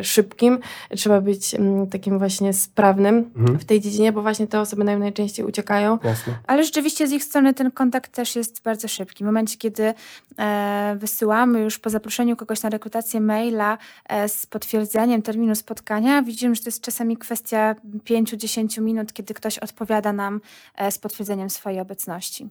y, 0.00 0.04
szybkim, 0.04 0.58
trzeba 0.96 1.20
być 1.20 1.54
mm, 1.54 1.86
takim 1.86 2.18
właśnie 2.18 2.52
sprawnym 2.52 3.28
Mhm. 3.36 3.58
w 3.58 3.64
tej 3.64 3.80
dziedzinie, 3.80 4.12
bo 4.12 4.22
właśnie 4.22 4.46
te 4.46 4.60
osoby 4.60 4.84
naj, 4.84 4.98
najczęściej 4.98 5.46
uciekają. 5.46 5.98
Jasne. 6.04 6.34
Ale 6.46 6.64
rzeczywiście 6.64 7.06
z 7.06 7.12
ich 7.12 7.24
strony 7.24 7.54
ten 7.54 7.70
kontakt 7.70 8.12
też 8.12 8.36
jest 8.36 8.62
bardzo 8.62 8.88
szybki. 8.88 9.24
W 9.24 9.26
momencie, 9.26 9.56
kiedy 9.58 9.94
e, 10.38 10.96
wysyłamy 10.98 11.67
już 11.68 11.78
po 11.78 11.90
zaproszeniu 11.90 12.36
kogoś 12.36 12.62
na 12.62 12.70
rekrutację 12.70 13.20
maila 13.20 13.78
e, 14.08 14.28
z 14.28 14.46
potwierdzeniem 14.46 15.22
terminu 15.22 15.54
spotkania, 15.54 16.22
widzimy, 16.22 16.54
że 16.54 16.62
to 16.62 16.68
jest 16.68 16.82
czasami 16.82 17.16
kwestia 17.16 17.74
5-10 18.04 18.82
minut, 18.82 19.12
kiedy 19.12 19.34
ktoś 19.34 19.58
odpowiada 19.58 20.12
nam 20.12 20.40
e, 20.74 20.92
z 20.92 20.98
potwierdzeniem 20.98 21.50
swojej 21.50 21.80
obecności. 21.80 22.48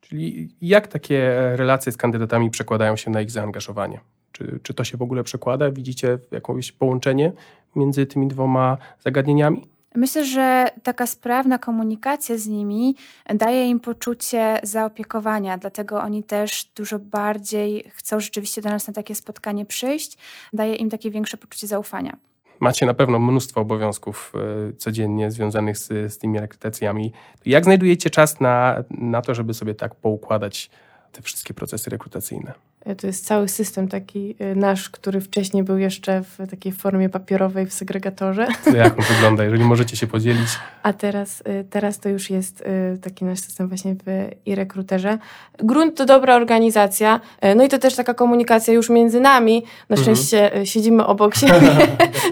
Czyli 0.00 0.48
jak 0.62 0.86
takie 0.86 1.38
e, 1.38 1.56
relacje 1.56 1.92
z 1.92 1.96
kandydatami 1.96 2.50
przekładają 2.50 2.96
się 2.96 3.10
na 3.10 3.20
ich 3.20 3.30
zaangażowanie? 3.30 4.00
Czy, 4.32 4.58
czy 4.62 4.74
to 4.74 4.84
się 4.84 4.96
w 4.96 5.02
ogóle 5.02 5.24
przekłada? 5.24 5.70
Widzicie 5.70 6.18
jakieś 6.30 6.72
połączenie 6.72 7.32
między 7.76 8.06
tymi 8.06 8.28
dwoma 8.28 8.78
zagadnieniami? 9.00 9.73
Myślę, 9.96 10.24
że 10.24 10.66
taka 10.82 11.06
sprawna 11.06 11.58
komunikacja 11.58 12.38
z 12.38 12.46
nimi 12.46 12.96
daje 13.34 13.66
im 13.66 13.80
poczucie 13.80 14.58
zaopiekowania, 14.62 15.58
dlatego 15.58 16.02
oni 16.02 16.22
też 16.22 16.70
dużo 16.76 16.98
bardziej 16.98 17.90
chcą 17.94 18.20
rzeczywiście 18.20 18.62
do 18.62 18.68
nas 18.68 18.86
na 18.86 18.92
takie 18.92 19.14
spotkanie 19.14 19.66
przyjść, 19.66 20.18
daje 20.52 20.74
im 20.74 20.90
takie 20.90 21.10
większe 21.10 21.36
poczucie 21.36 21.66
zaufania. 21.66 22.16
Macie 22.60 22.86
na 22.86 22.94
pewno 22.94 23.18
mnóstwo 23.18 23.60
obowiązków 23.60 24.32
e, 24.68 24.72
codziennie 24.72 25.30
związanych 25.30 25.78
z, 25.78 26.12
z 26.12 26.18
tymi 26.18 26.40
rekrutacjami. 26.40 27.12
Jak 27.46 27.64
znajdujecie 27.64 28.10
czas 28.10 28.40
na, 28.40 28.84
na 28.90 29.22
to, 29.22 29.34
żeby 29.34 29.54
sobie 29.54 29.74
tak 29.74 29.94
poukładać 29.94 30.70
te 31.12 31.22
wszystkie 31.22 31.54
procesy 31.54 31.90
rekrutacyjne? 31.90 32.52
Y, 32.90 32.96
To 32.96 33.06
jest 33.06 33.26
cały 33.26 33.48
system 33.48 33.88
taki 33.88 34.34
y, 34.40 34.56
nasz, 34.56 34.90
który 34.90 35.20
wcześniej 35.20 35.62
był 35.62 35.78
jeszcze 35.78 36.22
w 36.22 36.50
takiej 36.50 36.72
formie 36.72 37.08
papierowej 37.08 37.66
w 37.66 37.72
segregatorze, 37.72 38.46
To 38.64 38.76
jak 38.76 38.98
on 38.98 39.04
wygląda, 39.14 39.44
jeżeli 39.44 39.64
możecie 39.64 39.96
się 39.96 40.06
podzielić? 40.06 40.48
a 40.82 40.92
teraz, 40.92 41.40
y, 41.40 41.64
teraz 41.70 41.98
to 41.98 42.08
już 42.08 42.30
jest 42.30 42.64
taki 43.02 43.24
nasz 43.24 43.38
system 43.40 43.68
właśnie 43.68 43.94
w 43.94 44.28
i 44.46 44.54
rekruterze. 44.54 45.18
Grunt 45.58 45.96
to 45.96 46.06
dobra 46.06 46.36
organizacja, 46.36 47.20
no 47.56 47.64
i 47.64 47.68
to 47.68 47.78
też 47.78 47.94
taka 47.94 48.14
komunikacja 48.14 48.74
już 48.74 48.90
między 48.90 49.20
nami. 49.20 49.62
Na 49.88 49.96
Mhm. 49.96 50.16
szczęście 50.16 50.56
y, 50.60 50.66
siedzimy 50.66 51.06
obok 51.06 51.34
siebie, 51.40 51.70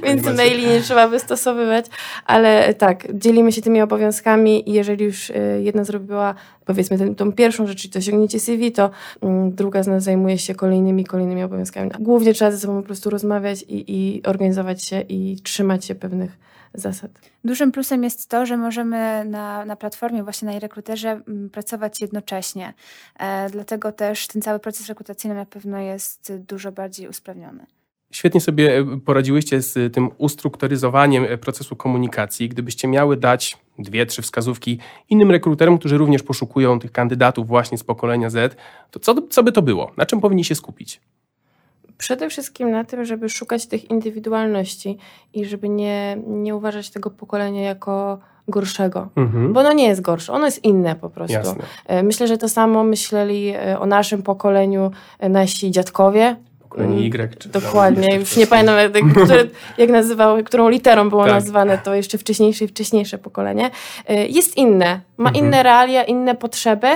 więc 0.03 0.37
maili 0.37 0.67
nie 0.67 0.81
trzeba 0.81 1.09
wystosowywać, 1.09 1.87
ale 2.27 2.75
tak, 2.75 3.07
dzielimy 3.15 3.53
się 3.53 3.63
tymi 3.63 3.83
obowiązkami 3.83 4.71
i 4.71 4.73
jeżeli 4.73 5.05
już 5.05 5.33
jedna 5.61 5.85
zrobiła 5.85 6.35
powiedzmy 6.65 6.99
tę, 6.99 7.15
tą 7.15 7.33
pierwszą 7.33 7.67
rzecz, 7.67 7.79
czyli 7.79 7.93
to 7.93 7.99
osiągnięcie 7.99 8.41
CV, 8.41 8.73
to 8.73 8.91
mm, 9.23 9.53
druga 9.55 9.83
z 9.83 9.87
nas 9.87 10.03
zajmuje 10.03 10.39
się 10.39 10.42
kolejnymi, 10.55 11.05
kolejnymi 11.05 11.43
obowiązkami. 11.43 11.91
Głównie 12.01 12.35
trzeba 12.35 12.51
ze 12.51 12.59
sobą 12.59 12.77
po 12.81 12.87
prostu 12.87 13.11
rozmawiać 13.11 13.63
i, 13.63 13.85
i 13.97 14.23
organizować 14.23 14.85
się 14.85 15.01
i 15.01 15.37
trzymać 15.43 15.85
się 15.85 15.95
pewnych 15.95 16.39
zasad. 16.75 17.11
Dużym 17.45 17.73
plusem 17.73 18.05
jest 18.05 18.29
to, 18.29 18.47
że 18.47 18.57
możemy 18.57 19.25
na, 19.25 19.65
na 19.65 19.77
platformie, 19.77 20.23
właśnie 20.23 20.53
na 20.53 20.59
rekruterze 20.59 21.11
mm, 21.11 21.51
pracować 21.51 22.01
jednocześnie. 22.01 22.75
E, 23.19 23.51
dlatego 23.51 23.93
też 23.93 24.27
ten 24.27 24.43
cały 24.43 24.59
proces 24.59 24.87
rekrutacyjny 24.87 25.35
na 25.35 25.47
pewno 25.47 25.79
jest 25.79 26.33
dużo 26.49 26.73
bardziej 26.73 27.09
usprawniony. 27.09 27.67
Świetnie 28.13 28.41
sobie 28.41 28.79
e, 28.79 29.01
poradziłyście 29.01 29.63
z 29.63 29.95
tym 29.95 30.11
ustrukturyzowaniem 30.19 31.25
e, 31.25 31.39
procesu 31.39 31.77
komunikacji. 31.77 32.49
Gdybyście 32.49 32.89
miały 32.89 33.17
dać 33.17 33.59
dwie, 33.79 34.07
trzy 34.07 34.23
wskazówki 34.23 34.79
innym 35.11 35.31
rekruterom, 35.31 35.79
którzy 35.79 35.99
również 35.99 36.23
poszukują 36.23 36.79
tych 36.79 36.93
kandydatów 36.93 37.47
właśnie 37.47 37.79
z 37.79 37.85
pokolenia 37.85 38.31
Z, 38.31 38.57
to 38.91 39.01
co, 39.01 39.15
co 39.31 39.43
by 39.43 39.53
to 39.53 39.63
było? 39.63 39.93
Na 39.97 40.07
czym 40.07 40.21
powinni 40.21 40.45
się 40.45 40.55
skupić? 40.55 41.01
Przede 41.99 42.31
wszystkim 42.31 42.71
na 42.71 42.85
tym, 42.85 43.05
żeby 43.05 43.29
szukać 43.29 43.67
tych 43.67 43.91
indywidualności 43.91 44.99
i 45.35 45.45
żeby 45.45 45.69
nie, 45.69 46.19
nie 46.27 46.57
uważać 46.57 46.91
tego 46.91 47.11
pokolenia 47.11 47.63
jako 47.63 48.19
gorszego. 48.49 49.09
Mhm. 49.17 49.53
Bo 49.53 49.61
ono 49.61 49.73
nie 49.73 49.89
jest 49.89 50.01
gorsze, 50.01 50.33
ono 50.33 50.47
jest 50.47 50.65
inne 50.65 50.97
po 50.97 51.11
prostu. 51.11 51.35
Jasne. 51.35 51.65
E, 51.87 52.03
Myślę, 52.03 52.29
że 52.29 52.39
to 52.39 52.49
samo 52.49 52.85
myśleli 52.85 53.49
e, 53.49 53.79
o 53.81 53.87
naszym 53.87 54.23
pokoleniu 54.23 54.91
e, 55.19 55.29
nasi 55.29 55.71
dziadkowie. 55.71 56.37
Pokolenie 56.73 56.95
Mm, 56.95 57.31
Y. 57.33 57.37
Czy 57.39 57.49
Dokładnie, 57.49 58.17
już 58.17 58.37
nie 58.37 58.47
pamiętam 58.47 58.77
jak, 58.79 58.93
które, 58.93 59.45
jak 59.79 59.91
nazywały, 59.91 60.45
którą 60.45 60.69
literą 60.69 61.11
było 61.11 61.25
Tak. 61.25 61.33
nazwane, 61.33 61.79
to 61.79 61.95
jeszcze 61.95 62.19
wcześniejsze 62.19 62.65
i 62.65 62.69
wcześniejsze 62.69 63.19
pokolenie. 63.19 63.71
E, 64.09 64.27
Jest 64.27 64.57
inne, 64.57 65.01
ma 65.17 65.29
Mhm. 65.31 65.47
inne 65.47 65.63
realia, 65.63 66.05
inne 66.05 66.35
potrzeby. 66.35 66.87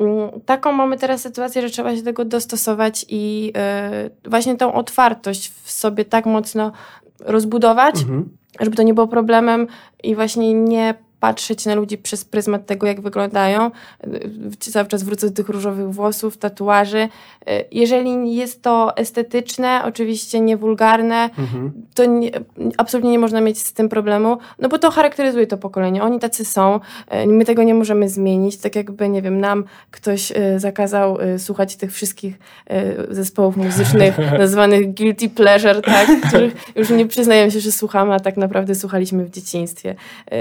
Mm, 0.00 0.30
Taką 0.46 0.72
mamy 0.72 0.96
teraz 0.98 1.20
sytuację, 1.20 1.62
że 1.62 1.70
trzeba 1.70 1.90
się 1.90 1.98
do 1.98 2.04
tego 2.04 2.24
dostosować 2.24 3.06
i 3.08 3.52
e, 3.56 4.10
właśnie 4.24 4.56
tą 4.56 4.72
otwartość 4.74 5.52
w 5.62 5.70
sobie 5.70 6.04
tak 6.04 6.26
mocno 6.26 6.72
rozbudować, 7.20 7.94
Mhm. 8.00 8.28
żeby 8.60 8.76
to 8.76 8.82
nie 8.82 8.94
było 8.94 9.08
problemem 9.08 9.66
i 10.02 10.14
właśnie 10.14 10.54
nie 10.54 10.94
patrzeć 11.20 11.66
na 11.66 11.74
ludzi 11.74 11.98
przez 11.98 12.24
pryzmat 12.24 12.66
tego, 12.66 12.86
jak 12.86 13.00
wyglądają. 13.00 13.70
Cały 14.58 14.88
czas 14.88 15.02
wrócę 15.02 15.26
do 15.26 15.32
tych 15.34 15.48
różowych 15.48 15.90
włosów, 15.90 16.38
tatuaży. 16.38 17.08
Jeżeli 17.72 18.34
jest 18.34 18.62
to 18.62 18.96
estetyczne, 18.96 19.82
oczywiście 19.84 20.40
niewulgarne, 20.40 21.30
mhm. 21.38 21.72
to 21.94 22.04
nie, 22.04 22.30
absolutnie 22.76 23.10
nie 23.10 23.18
można 23.18 23.40
mieć 23.40 23.58
z 23.58 23.72
tym 23.72 23.88
problemu, 23.88 24.38
no 24.58 24.68
bo 24.68 24.78
to 24.78 24.90
charakteryzuje 24.90 25.46
to 25.46 25.58
pokolenie. 25.58 26.02
Oni 26.02 26.18
tacy 26.18 26.44
są, 26.44 26.80
my 27.26 27.44
tego 27.44 27.62
nie 27.62 27.74
możemy 27.74 28.08
zmienić. 28.08 28.56
Tak 28.56 28.76
jakby, 28.76 29.08
nie 29.08 29.22
wiem, 29.22 29.40
nam 29.40 29.64
ktoś 29.90 30.32
zakazał 30.56 31.18
słuchać 31.38 31.76
tych 31.76 31.92
wszystkich 31.92 32.38
zespołów 33.10 33.56
muzycznych 33.56 34.18
nazwanych 34.38 34.94
guilty 34.94 35.28
pleasure, 35.28 35.82
tak, 35.82 36.08
których 36.28 36.54
już 36.76 36.90
nie 36.90 37.06
przyznajemy 37.06 37.50
się, 37.50 37.60
że 37.60 37.72
słuchamy, 37.72 38.14
a 38.14 38.20
tak 38.20 38.36
naprawdę 38.36 38.74
słuchaliśmy 38.74 39.24
w 39.24 39.30
dzieciństwie. 39.30 39.94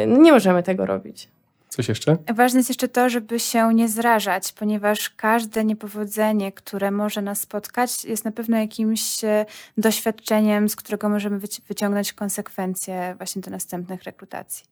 No 0.08 0.18
nie 0.18 0.32
możemy 0.32 0.64
tego 0.64 0.75
robić. 0.84 1.28
Coś 1.70 1.88
jeszcze? 1.88 2.18
Ważne 2.36 2.60
jest 2.60 2.70
jeszcze 2.70 2.88
to, 2.88 3.10
żeby 3.10 3.40
się 3.40 3.74
nie 3.74 3.90
zrażać, 3.90 4.52
ponieważ 4.52 5.10
każde 5.10 5.66
niepowodzenie, 5.66 6.52
które 6.52 6.92
może 6.92 7.22
nas 7.22 7.42
spotkać, 7.42 8.06
jest 8.06 8.26
na 8.26 8.32
pewno 8.32 8.58
jakimś 8.58 9.24
e, 9.24 9.46
doświadczeniem, 9.78 10.70
z 10.70 10.76
którego 10.76 11.10
możemy 11.10 11.40
wyciągnąć 11.68 12.14
konsekwencje 12.14 13.16
właśnie 13.18 13.42
do 13.42 13.52
następnych 13.52 14.04
rekrutacji. 14.04 14.66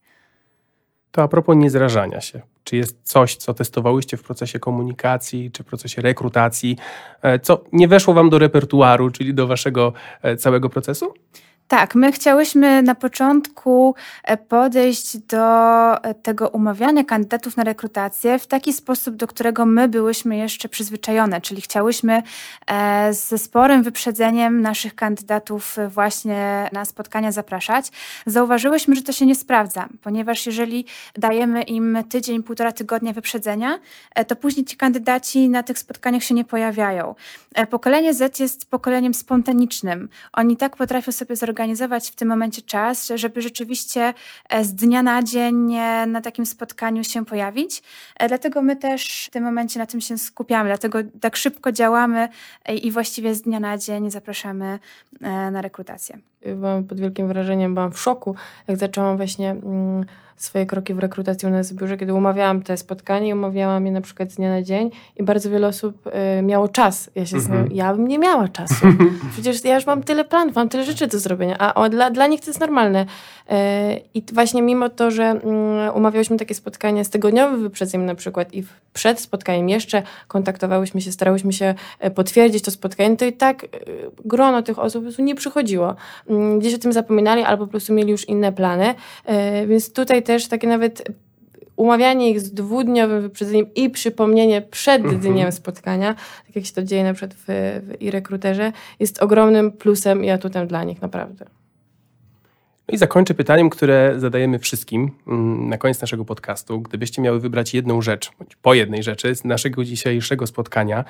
To 1.11 1.23
a 1.23 1.27
propos 1.27 1.55
niezrażania 1.57 2.21
się. 2.21 2.41
Czy 2.63 2.75
jest 2.75 2.97
coś, 3.03 3.35
co 3.35 3.53
testowałyście 3.53 4.17
w 4.17 4.23
procesie 4.23 4.59
komunikacji, 4.59 5.51
czy 5.51 5.63
w 5.63 5.65
procesie 5.65 6.01
rekrutacji, 6.01 6.77
e, 7.21 7.39
co 7.39 7.63
nie 7.71 7.87
weszło 7.87 8.13
wam 8.13 8.29
do 8.29 8.39
repertuaru, 8.39 9.09
czyli 9.09 9.33
do 9.33 9.47
waszego 9.47 9.93
e, 10.21 10.35
całego 10.37 10.69
procesu? 10.69 11.13
Tak, 11.73 11.95
my 11.95 12.11
chciałyśmy 12.11 12.81
na 12.81 12.95
początku 12.95 13.95
e, 14.23 14.37
podejść 14.37 15.17
do 15.17 15.43
e, 16.03 16.13
tego 16.13 16.49
umawiania 16.49 17.03
kandydatów 17.03 17.57
na 17.57 17.63
rekrutację 17.63 18.39
w 18.39 18.47
taki 18.47 18.73
sposób, 18.73 19.15
do 19.15 19.27
którego 19.27 19.65
my 19.65 19.87
byłyśmy 19.87 20.37
jeszcze 20.37 20.69
przyzwyczajone, 20.69 21.41
czyli 21.41 21.61
chciałyśmy 21.61 22.23
e, 22.67 23.13
ze 23.13 23.37
sporym 23.37 23.83
wyprzedzeniem 23.83 24.61
naszych 24.61 24.95
kandydatów 24.95 25.77
właśnie 25.89 26.69
na 26.71 26.85
spotkania 26.85 27.31
zapraszać. 27.31 27.91
Zauważyłyśmy, 28.25 28.95
że 28.95 29.01
to 29.01 29.11
się 29.11 29.25
nie 29.25 29.35
sprawdza, 29.35 29.89
ponieważ 30.01 30.45
jeżeli 30.45 30.85
dajemy 31.15 31.61
im 31.63 31.97
tydzień, 32.09 32.43
półtora 32.43 32.71
tygodnia 32.71 33.13
wyprzedzenia, 33.13 33.79
to 34.27 34.35
później 34.35 34.65
ci 34.65 34.77
kandydaci 34.77 35.49
na 35.49 35.63
tych 35.63 35.79
spotkaniach 35.79 36.23
się 36.23 36.35
nie 36.35 36.45
pojawiają. 36.45 37.15
Pokolenie 37.69 38.13
Z 38.13 38.39
jest 38.39 38.69
pokoleniem 38.69 39.13
spontanicznym. 39.13 40.09
Oni 40.33 40.57
tak 40.57 40.75
potrafią 40.75 41.11
sobie 41.11 41.35
zorganizować 41.35 41.62
zorganizować 41.63 42.09
w 42.09 42.15
tym 42.15 42.27
momencie 42.27 42.61
czas, 42.61 43.11
żeby 43.15 43.41
rzeczywiście 43.41 44.13
e, 44.49 44.63
z 44.63 44.75
dnia 44.75 45.03
na 45.03 45.23
dzień 45.23 45.75
e, 45.75 46.05
na 46.05 46.21
takim 46.21 46.45
spotkaniu 46.45 47.03
się 47.03 47.25
pojawić. 47.25 47.83
E, 48.19 48.27
dlatego 48.27 48.61
my 48.61 48.75
też 48.75 49.25
w 49.27 49.29
tym 49.29 49.43
momencie 49.43 49.79
na 49.79 49.85
tym 49.85 50.01
się 50.01 50.17
skupiamy, 50.17 50.69
dlatego 50.69 50.99
tak 51.21 51.35
szybko 51.35 51.71
działamy 51.71 52.29
i 52.81 52.91
właściwie 52.91 53.35
z 53.35 53.41
dnia 53.41 53.59
na 53.59 53.77
dzień 53.77 54.11
zapraszamy 54.11 54.79
na 55.51 55.61
rekrutację. 55.61 56.17
Byłam 56.45 56.83
pod 56.83 56.99
wielkim 56.99 57.27
wrażeniem, 57.27 57.73
byłam 57.73 57.91
w 57.91 57.99
szoku, 57.99 58.35
jak 58.67 58.77
zaczęłam 58.77 59.17
właśnie. 59.17 59.51
Mm, 59.51 60.05
swoje 60.35 60.65
kroki 60.65 60.93
w 60.93 60.99
rekrutacji 60.99 61.47
u 61.47 61.51
nas 61.51 61.71
w 61.71 61.75
biurze, 61.75 61.97
kiedy 61.97 62.13
umawiałam 62.13 62.61
te 62.61 62.77
spotkania, 62.77 63.35
umawiałam 63.35 63.85
je 63.85 63.91
na 63.91 64.01
przykład 64.01 64.31
z 64.31 64.35
dnia 64.35 64.49
na 64.49 64.61
dzień 64.61 64.91
i 65.17 65.23
bardzo 65.23 65.49
wiele 65.49 65.67
osób 65.67 66.07
y, 66.07 66.41
miało 66.41 66.67
czas. 66.67 67.09
Ja 67.15 67.25
się 67.25 67.37
mm 67.37 67.63
ja 67.71 67.93
bym 67.93 68.07
nie 68.07 68.19
miała 68.19 68.47
czasu. 68.47 68.87
Przecież 69.33 69.63
ja 69.63 69.75
już 69.75 69.85
mam 69.85 70.03
tyle 70.03 70.25
planów, 70.25 70.55
mam 70.55 70.69
tyle 70.69 70.83
rzeczy 70.83 71.07
do 71.07 71.19
zrobienia, 71.19 71.55
a 71.59 71.73
o, 71.73 71.89
dla, 71.89 72.11
dla 72.11 72.27
nich 72.27 72.41
to 72.41 72.47
jest 72.47 72.59
normalne. 72.59 73.01
Y, 73.01 73.55
I 74.13 74.23
właśnie 74.33 74.61
mimo 74.61 74.89
to, 74.89 75.11
że 75.11 75.39
y, 75.87 75.91
umawiałyśmy 75.91 76.37
takie 76.37 76.55
spotkania 76.55 77.03
z 77.03 77.09
tygodniowym 77.09 77.61
wyprzedzeniem 77.61 78.05
na 78.05 78.15
przykład 78.15 78.53
i 78.53 78.63
przed 78.93 79.19
spotkaniem 79.19 79.69
jeszcze 79.69 80.03
kontaktowałyśmy 80.27 81.01
się, 81.01 81.11
starałyśmy 81.11 81.53
się 81.53 81.75
e, 81.99 82.11
potwierdzić 82.11 82.63
to 82.63 82.71
spotkanie, 82.71 83.17
to 83.17 83.25
i 83.25 83.33
tak 83.33 83.65
grono 84.25 84.61
tych 84.61 84.79
osób 84.79 85.01
po 85.01 85.05
prostu 85.05 85.23
nie 85.23 85.35
przychodziło. 85.35 85.95
Mm, 86.29 86.59
gdzieś 86.59 86.73
o 86.73 86.77
tym 86.77 86.93
zapominali 86.93 87.43
albo 87.43 87.65
po 87.65 87.71
prostu 87.71 87.93
mieli 87.93 88.11
już 88.11 88.27
inne 88.27 88.51
plany. 88.51 88.95
Więc 89.67 89.93
tutaj 89.93 90.22
też 90.23 90.47
takie 90.47 90.67
nawet 90.67 91.03
umawianie 91.75 92.29
ich 92.29 92.41
z 92.41 92.53
dwudniowym 92.53 93.21
wyprzedzeniem 93.21 93.73
i 93.75 93.89
przypomnienie 93.89 94.61
przed 94.61 95.01
mhm. 95.01 95.19
dniem 95.21 95.51
spotkania, 95.51 96.15
tak 96.47 96.55
jak 96.55 96.65
się 96.65 96.73
to 96.73 96.83
dzieje 96.83 97.03
na 97.03 97.13
przykład 97.13 97.33
w, 97.33 97.45
w 97.47 98.01
i 98.01 98.11
rekruterze, 98.11 98.71
jest 98.99 99.23
ogromnym 99.23 99.71
plusem 99.71 100.25
i 100.25 100.29
atutem 100.29 100.67
dla 100.67 100.83
nich 100.83 101.01
naprawdę. 101.01 101.45
No 102.87 102.95
i 102.95 102.97
zakończę 102.97 103.33
pytaniem, 103.33 103.69
które 103.69 104.13
zadajemy 104.17 104.59
wszystkim 104.59 105.11
mm, 105.27 105.69
na 105.69 105.77
koniec 105.77 106.01
naszego 106.01 106.25
podcastu. 106.25 106.81
Gdybyście 106.81 107.21
miały 107.21 107.39
wybrać 107.39 107.73
jedną 107.73 108.01
rzecz, 108.01 108.31
bądź 108.39 108.55
po 108.55 108.73
jednej 108.73 109.03
rzeczy 109.03 109.35
z 109.35 109.43
naszego 109.45 109.83
dzisiejszego 109.83 110.47
spotkania, 110.47 111.05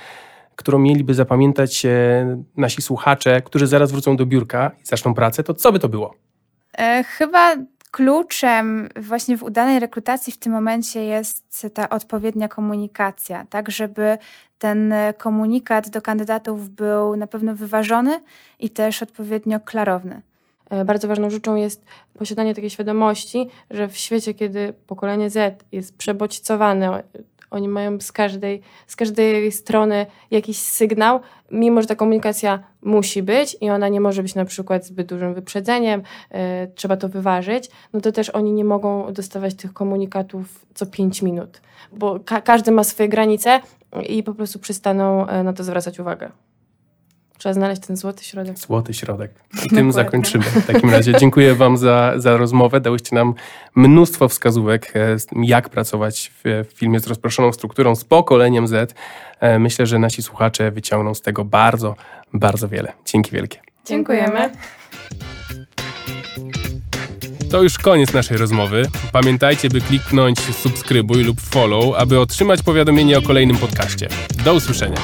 którą 0.56 0.80
mieliby 0.80 1.14
zapamiętać 1.14 1.86
nasi 2.58 2.82
słuchacze, 2.82 3.42
którzy 3.42 3.68
zaraz 3.68 3.92
wrócą 3.92 4.18
do 4.18 4.26
biurka 4.26 4.72
i 4.84 4.86
zaczną 4.86 5.14
pracę, 5.14 5.44
to 5.44 5.54
co 5.54 5.72
by 5.72 5.80
to 5.80 5.90
było? 5.90 6.16
E, 6.78 7.04
chyba 7.04 7.56
kluczem 7.94 8.90
właśnie 8.96 9.38
w 9.38 9.44
udanej 9.44 9.80
rekrutacji 9.80 10.34
w 10.34 10.38
tym 10.38 10.52
momencie 10.54 11.06
jest 11.06 11.68
ta 11.74 11.90
odpowiednia 11.90 12.48
komunikacja, 12.48 13.46
tak, 13.50 13.72
żeby 13.72 14.18
ten 14.60 14.94
komunikat 15.18 15.90
do 15.90 16.02
kandydatów 16.02 16.70
był 16.70 17.16
na 17.16 17.28
pewno 17.28 17.56
wyważony 17.56 18.20
i 18.60 18.70
też 18.70 19.04
odpowiednio 19.04 19.60
klarowny. 19.60 20.22
E, 20.70 20.86
bardzo 20.86 21.08
ważną 21.08 21.30
rzeczą 21.30 21.56
jest 21.56 21.86
posiadanie 22.20 22.56
takiej 22.56 22.70
świadomości, 22.70 23.50
że 23.70 23.88
w 23.88 23.98
świecie, 23.98 24.34
kiedy 24.34 24.74
pokolenie 24.88 25.30
Z 25.30 25.64
jest 25.72 25.98
przebodźcowane 25.98 27.04
oni 27.54 27.68
mają 27.68 28.00
z 28.00 28.12
każdej, 28.12 28.62
z 28.88 28.96
każdej 28.96 29.52
strony 29.52 30.06
jakiś 30.32 30.58
sygnał, 30.58 31.20
mimo 31.52 31.82
że 31.82 31.88
ta 31.88 31.96
komunikacja 31.96 32.64
musi 32.82 33.24
być 33.24 33.58
i 33.62 33.70
ona 33.70 33.88
nie 33.88 34.02
może 34.02 34.24
być 34.24 34.36
na 34.36 34.46
przykład 34.46 34.86
zbyt 34.86 35.08
dużym 35.08 35.34
wyprzedzeniem, 35.34 36.04
yy, 36.32 36.38
trzeba 36.76 36.98
to 36.98 37.10
wyważyć, 37.10 37.70
no 37.94 38.02
to 38.02 38.12
też 38.12 38.30
oni 38.30 38.54
nie 38.54 38.66
mogą 38.66 39.14
dostawać 39.14 39.54
tych 39.54 39.74
komunikatów 39.74 40.66
co 40.74 40.86
5 40.86 41.22
minut, 41.22 41.62
bo 41.92 42.20
ka 42.20 42.42
każdy 42.42 42.72
ma 42.72 42.84
swoje 42.84 43.10
granice 43.10 43.60
i 44.10 44.24
po 44.24 44.34
prostu 44.34 44.60
przestaną 44.60 45.28
e, 45.28 45.44
na 45.44 45.54
to 45.54 45.64
zwracać 45.64 46.00
uwagę. 46.00 46.32
Trzeba 47.44 47.54
znaleźć 47.54 47.82
ten 47.88 47.98
złoty 47.98 48.24
środek. 48.24 48.60
Złoty 48.60 48.94
środek. 48.94 49.32
I 49.66 49.70
tym 49.70 49.92
zakończymy. 49.92 50.44
W 50.44 50.68
takim 50.68 50.90
razie 50.90 51.14
dziękuję 51.20 51.56
Wam 51.56 51.78
za, 51.78 52.14
za 52.16 52.38
rozmowę. 52.38 52.82
Dałyście 52.82 53.16
nam 53.16 53.34
mnóstwo 53.76 54.28
wskazówek, 54.28 54.94
e, 54.96 55.18
jak 55.44 55.70
pracować 55.70 56.32
w, 56.44 56.66
w 56.70 56.78
filmie 56.78 57.00
z 57.00 57.08
rozproszoną 57.08 57.54
strukturą, 57.54 57.96
z 57.96 58.06
pokoleniem 58.06 58.68
Z. 58.68 58.96
E, 59.40 59.60
myślę, 59.60 59.86
że 59.86 60.00
nasi 60.00 60.24
słuchacze 60.24 60.72
wyciągną 60.72 61.14
z 61.14 61.22
tego 61.22 61.46
bardzo, 61.46 61.96
bardzo 62.34 62.68
wiele. 62.68 62.94
Dzięki 63.06 63.32
wielkie. 63.32 63.60
Dziękujemy. 63.86 64.50
To 67.52 67.64
już 67.64 67.78
koniec 67.78 68.14
naszej 68.14 68.38
rozmowy. 68.38 68.84
Pamiętajcie, 69.12 69.70
by 69.70 69.82
kliknąć 69.82 70.40
subskrybuj 70.40 71.24
lub 71.24 71.42
follow, 71.42 71.96
aby 71.98 72.20
otrzymać 72.20 72.62
powiadomienie 72.62 73.18
o 73.18 73.22
kolejnym 73.22 73.58
podcaście. 73.58 74.08
Do 74.46 74.54
usłyszenia. 74.54 74.98